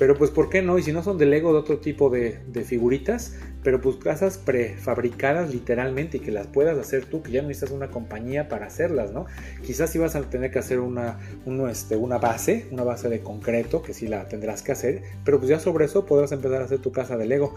Pero 0.01 0.15
pues, 0.15 0.31
¿por 0.31 0.49
qué 0.49 0.63
no? 0.63 0.79
Y 0.79 0.81
si 0.81 0.91
no 0.91 1.03
son 1.03 1.19
de 1.19 1.27
Lego, 1.27 1.53
de 1.53 1.59
otro 1.59 1.77
tipo 1.77 2.09
de, 2.09 2.39
figuritas, 2.65 3.35
pero 3.61 3.81
pues 3.81 3.97
casas 3.97 4.39
prefabricadas 4.39 5.53
literalmente 5.53 6.17
y 6.17 6.21
que 6.21 6.31
las 6.31 6.47
puedas 6.47 6.75
hacer 6.79 7.05
tú, 7.05 7.21
que 7.21 7.29
ya 7.29 7.43
no 7.43 7.49
necesitas 7.49 7.71
una 7.71 7.91
compañía 7.91 8.49
para 8.49 8.65
hacerlas, 8.65 9.11
¿no? 9.11 9.27
Quizás 9.63 9.91
sí 9.91 9.99
vas 9.99 10.15
a 10.15 10.21
tener 10.21 10.49
que 10.49 10.57
hacer 10.57 10.79
una, 10.79 11.19
este, 11.69 11.97
una 11.97 12.17
base, 12.17 12.65
una 12.71 12.83
base 12.83 13.09
de 13.09 13.19
concreto, 13.19 13.83
que 13.83 13.93
sí 13.93 14.07
la 14.07 14.27
tendrás 14.27 14.63
que 14.63 14.71
hacer, 14.71 15.03
pero 15.23 15.37
pues 15.37 15.51
ya 15.51 15.59
sobre 15.59 15.85
eso 15.85 16.03
podrás 16.03 16.31
empezar 16.31 16.63
a 16.63 16.65
hacer 16.65 16.79
tu 16.79 16.91
casa 16.91 17.15
de 17.15 17.27
Lego. 17.27 17.53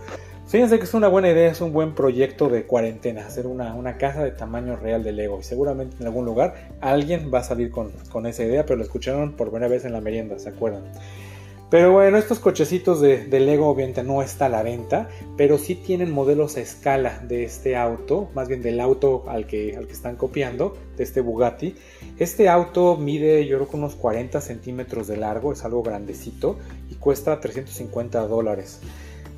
Fíjense 0.46 0.76
que 0.76 0.84
es 0.84 0.92
una 0.92 1.08
buena 1.08 1.30
idea, 1.30 1.50
es 1.50 1.62
un 1.62 1.72
buen 1.72 1.94
proyecto 1.94 2.50
de 2.50 2.64
cuarentena, 2.64 3.26
hacer 3.26 3.46
una, 3.46 3.74
una 3.74 3.96
casa 3.96 4.22
de 4.22 4.32
tamaño 4.32 4.76
real 4.76 5.02
de 5.02 5.12
Lego. 5.12 5.40
Y 5.40 5.44
seguramente 5.44 5.96
en 5.98 6.06
algún 6.06 6.26
lugar 6.26 6.72
alguien 6.82 7.30
va 7.32 7.38
a 7.38 7.44
salir 7.44 7.70
con, 7.70 7.92
con 8.10 8.26
esa 8.26 8.44
idea, 8.44 8.66
pero 8.66 8.76
lo 8.76 8.82
escucharon 8.82 9.32
por 9.32 9.48
primera 9.48 9.68
vez 9.68 9.86
en 9.86 9.94
la 9.94 10.02
merienda, 10.02 10.38
¿se 10.38 10.50
acuerdan? 10.50 10.82
Pero 11.74 11.90
bueno, 11.90 12.18
estos 12.18 12.38
cochecitos 12.38 13.00
de, 13.00 13.26
Lego 13.40 13.66
obviamente 13.66 14.04
no 14.04 14.22
está 14.22 14.46
a 14.46 14.48
la 14.48 14.62
venta, 14.62 15.08
pero 15.36 15.58
sí 15.58 15.74
tienen 15.74 16.12
modelos 16.12 16.56
a 16.56 16.60
escala 16.60 17.18
de 17.26 17.42
este 17.42 17.74
auto, 17.74 18.30
más 18.32 18.46
bien 18.46 18.62
del 18.62 18.78
auto 18.78 19.24
al 19.26 19.48
que, 19.48 19.76
al 19.76 19.88
que 19.88 19.92
están 19.92 20.14
copiando, 20.14 20.76
de 20.96 21.02
este 21.02 21.20
Bugatti. 21.20 21.74
Este 22.16 22.48
auto 22.48 22.96
mide 22.96 23.44
yo 23.48 23.56
creo 23.56 23.68
que 23.68 23.76
unos 23.76 23.96
40 23.96 24.40
centímetros 24.40 25.08
de 25.08 25.16
largo, 25.16 25.52
es 25.52 25.64
algo 25.64 25.82
grandecito 25.82 26.60
y 26.92 26.94
cuesta 26.94 27.40
350 27.40 28.20
dólares. 28.28 28.78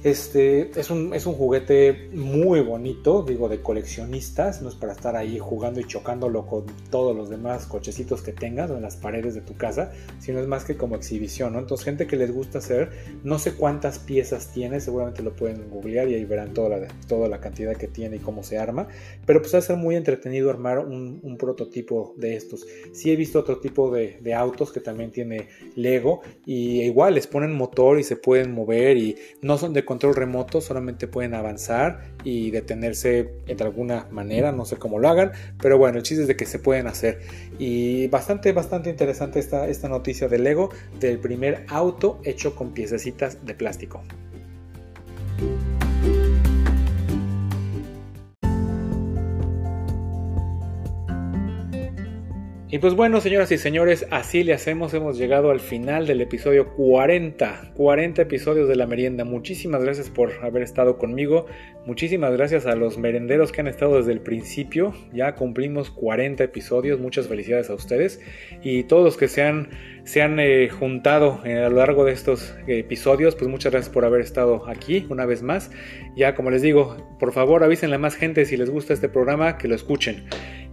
Este 0.06 0.70
es 0.78 0.88
un, 0.90 1.12
es 1.14 1.26
un 1.26 1.34
juguete 1.34 2.10
muy 2.14 2.60
bonito, 2.60 3.24
digo, 3.24 3.48
de 3.48 3.60
coleccionistas, 3.60 4.62
no 4.62 4.68
es 4.68 4.76
para 4.76 4.92
estar 4.92 5.16
ahí 5.16 5.40
jugando 5.40 5.80
y 5.80 5.84
chocándolo 5.84 6.46
con 6.46 6.66
todos 6.92 7.16
los 7.16 7.28
demás 7.28 7.66
cochecitos 7.66 8.22
que 8.22 8.30
tengas 8.30 8.70
o 8.70 8.76
en 8.76 8.82
las 8.82 8.94
paredes 8.94 9.34
de 9.34 9.40
tu 9.40 9.56
casa, 9.56 9.90
sino 10.20 10.38
es 10.38 10.46
más 10.46 10.64
que 10.64 10.76
como 10.76 10.94
exhibición, 10.94 11.54
¿no? 11.54 11.58
Entonces, 11.58 11.84
gente 11.84 12.06
que 12.06 12.14
les 12.14 12.32
gusta 12.32 12.58
hacer, 12.58 12.92
no 13.24 13.40
sé 13.40 13.54
cuántas 13.54 13.98
piezas 13.98 14.52
tiene, 14.52 14.78
seguramente 14.78 15.24
lo 15.24 15.34
pueden 15.34 15.68
googlear 15.70 16.06
y 16.08 16.14
ahí 16.14 16.24
verán 16.24 16.54
toda 16.54 16.78
la, 16.78 16.86
toda 17.08 17.26
la 17.26 17.40
cantidad 17.40 17.76
que 17.76 17.88
tiene 17.88 18.14
y 18.14 18.20
cómo 18.20 18.44
se 18.44 18.58
arma, 18.58 18.86
pero 19.26 19.40
pues 19.40 19.54
va 19.54 19.58
a 19.58 19.62
ser 19.62 19.76
muy 19.76 19.96
entretenido 19.96 20.50
armar 20.50 20.78
un, 20.78 21.36
prototipo 21.36 22.14
de 22.16 22.36
estos. 22.36 22.64
Sí 22.92 23.10
he 23.10 23.16
visto 23.16 23.40
otro 23.40 23.58
tipo 23.58 23.90
de, 23.90 24.18
de 24.20 24.34
autos 24.34 24.70
que 24.70 24.78
también 24.78 25.10
tiene 25.10 25.48
Lego 25.74 26.20
y 26.46 26.82
igual 26.82 27.14
les 27.14 27.26
ponen 27.26 27.52
motor 27.56 27.98
y 27.98 28.04
se 28.04 28.14
pueden 28.14 28.52
mover 28.52 28.96
y 28.98 29.16
no 29.42 29.58
son 29.58 29.72
de 29.72 29.84
control 29.96 30.14
remoto 30.14 30.60
solamente 30.60 31.08
pueden 31.08 31.32
avanzar 31.32 32.02
y 32.22 32.50
detenerse 32.50 33.32
de 33.46 33.64
alguna 33.64 34.06
manera, 34.10 34.52
no 34.52 34.66
sé 34.66 34.76
cómo 34.76 34.98
lo 34.98 35.08
hagan, 35.08 35.32
pero 35.58 35.78
bueno, 35.78 35.96
el 35.96 36.02
chiste 36.02 36.22
es 36.22 36.28
de 36.28 36.36
que 36.36 36.44
se 36.44 36.58
pueden 36.58 36.86
hacer. 36.86 37.20
Y 37.58 38.06
bastante, 38.08 38.52
bastante 38.52 38.90
interesante 38.90 39.38
esta, 39.38 39.66
esta 39.68 39.88
noticia 39.88 40.28
de 40.28 40.38
Lego 40.38 40.68
del 41.00 41.18
primer 41.18 41.64
auto 41.68 42.20
hecho 42.24 42.54
con 42.54 42.74
piececitas 42.74 43.46
de 43.46 43.54
plástico. 43.54 44.02
Y 52.76 52.78
pues 52.78 52.92
bueno, 52.92 53.22
señoras 53.22 53.50
y 53.52 53.56
señores, 53.56 54.06
así 54.10 54.44
le 54.44 54.52
hacemos. 54.52 54.92
Hemos 54.92 55.16
llegado 55.16 55.50
al 55.50 55.60
final 55.60 56.06
del 56.06 56.20
episodio 56.20 56.74
40. 56.74 57.72
40 57.74 58.20
episodios 58.20 58.68
de 58.68 58.76
la 58.76 58.86
merienda. 58.86 59.24
Muchísimas 59.24 59.82
gracias 59.82 60.10
por 60.10 60.30
haber 60.44 60.62
estado 60.62 60.98
conmigo. 60.98 61.46
Muchísimas 61.86 62.34
gracias 62.34 62.66
a 62.66 62.76
los 62.76 62.98
merenderos 62.98 63.50
que 63.50 63.62
han 63.62 63.66
estado 63.66 63.96
desde 63.96 64.12
el 64.12 64.20
principio. 64.20 64.92
Ya 65.14 65.36
cumplimos 65.36 65.90
40 65.90 66.44
episodios. 66.44 67.00
Muchas 67.00 67.28
felicidades 67.28 67.70
a 67.70 67.74
ustedes. 67.74 68.20
Y 68.62 68.82
todos 68.82 69.04
los 69.04 69.16
que 69.16 69.28
se 69.28 69.42
han, 69.42 69.70
se 70.04 70.20
han 70.20 70.38
eh, 70.38 70.68
juntado 70.68 71.40
a 71.44 71.48
lo 71.70 71.78
largo 71.78 72.04
de 72.04 72.12
estos 72.12 72.54
episodios, 72.66 73.36
pues 73.36 73.48
muchas 73.48 73.72
gracias 73.72 73.90
por 73.90 74.04
haber 74.04 74.20
estado 74.20 74.68
aquí 74.68 75.06
una 75.08 75.24
vez 75.24 75.42
más. 75.42 75.70
Ya 76.14 76.34
como 76.34 76.50
les 76.50 76.60
digo, 76.60 76.94
por 77.18 77.32
favor 77.32 77.64
avísenle 77.64 77.96
a 77.96 78.00
más 78.00 78.16
gente 78.16 78.44
si 78.44 78.58
les 78.58 78.68
gusta 78.68 78.92
este 78.92 79.08
programa 79.08 79.56
que 79.56 79.66
lo 79.66 79.74
escuchen. 79.74 80.26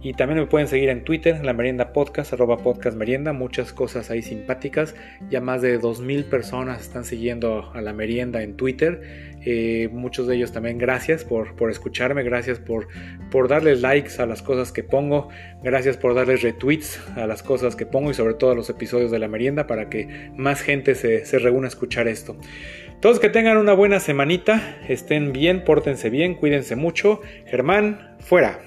Y 0.04 0.12
también 0.12 0.38
me 0.38 0.46
pueden 0.46 0.68
seguir 0.68 0.90
en 0.90 1.02
Twitter, 1.02 1.42
la 1.42 1.54
merienda 1.54 1.94
podcast, 1.94 2.34
arroba 2.34 2.58
podcast 2.58 2.94
merienda, 2.94 3.32
muchas 3.32 3.72
cosas 3.72 4.10
ahí 4.10 4.20
simpáticas. 4.20 4.94
Ya 5.30 5.40
más 5.40 5.62
de 5.62 5.80
2.000 5.80 6.24
personas 6.24 6.82
están 6.82 7.06
siguiendo 7.06 7.72
a 7.72 7.80
la 7.80 7.94
merienda 7.94 8.42
en 8.42 8.54
Twitter. 8.54 9.00
Eh, 9.46 9.88
muchos 9.90 10.26
de 10.26 10.36
ellos 10.36 10.52
también 10.52 10.76
gracias 10.76 11.24
por, 11.24 11.56
por 11.56 11.70
escucharme, 11.70 12.22
gracias 12.22 12.58
por, 12.58 12.88
por 13.30 13.48
darles 13.48 13.80
likes 13.80 14.20
a 14.20 14.26
las 14.26 14.42
cosas 14.42 14.72
que 14.72 14.84
pongo, 14.84 15.30
gracias 15.62 15.96
por 15.96 16.14
darles 16.14 16.42
retweets 16.42 17.00
a 17.16 17.26
las 17.26 17.42
cosas 17.42 17.74
que 17.74 17.86
pongo 17.86 18.10
y 18.10 18.14
sobre 18.14 18.34
todo 18.34 18.50
a 18.50 18.54
los 18.54 18.68
episodios 18.68 19.10
de 19.10 19.18
la 19.18 19.28
merienda 19.28 19.66
para 19.66 19.88
que 19.88 20.30
más 20.36 20.60
gente 20.60 20.96
se, 20.96 21.24
se 21.24 21.38
reúna 21.38 21.66
a 21.66 21.68
escuchar 21.68 22.08
esto. 22.08 22.36
Todos 23.00 23.20
que 23.20 23.30
tengan 23.30 23.56
una 23.56 23.72
buena 23.72 24.00
semanita, 24.00 24.76
estén 24.86 25.32
bien, 25.32 25.64
pórtense 25.64 26.10
bien, 26.10 26.34
cuídense 26.34 26.76
mucho. 26.76 27.22
Germán, 27.46 28.16
fuera. 28.20 28.60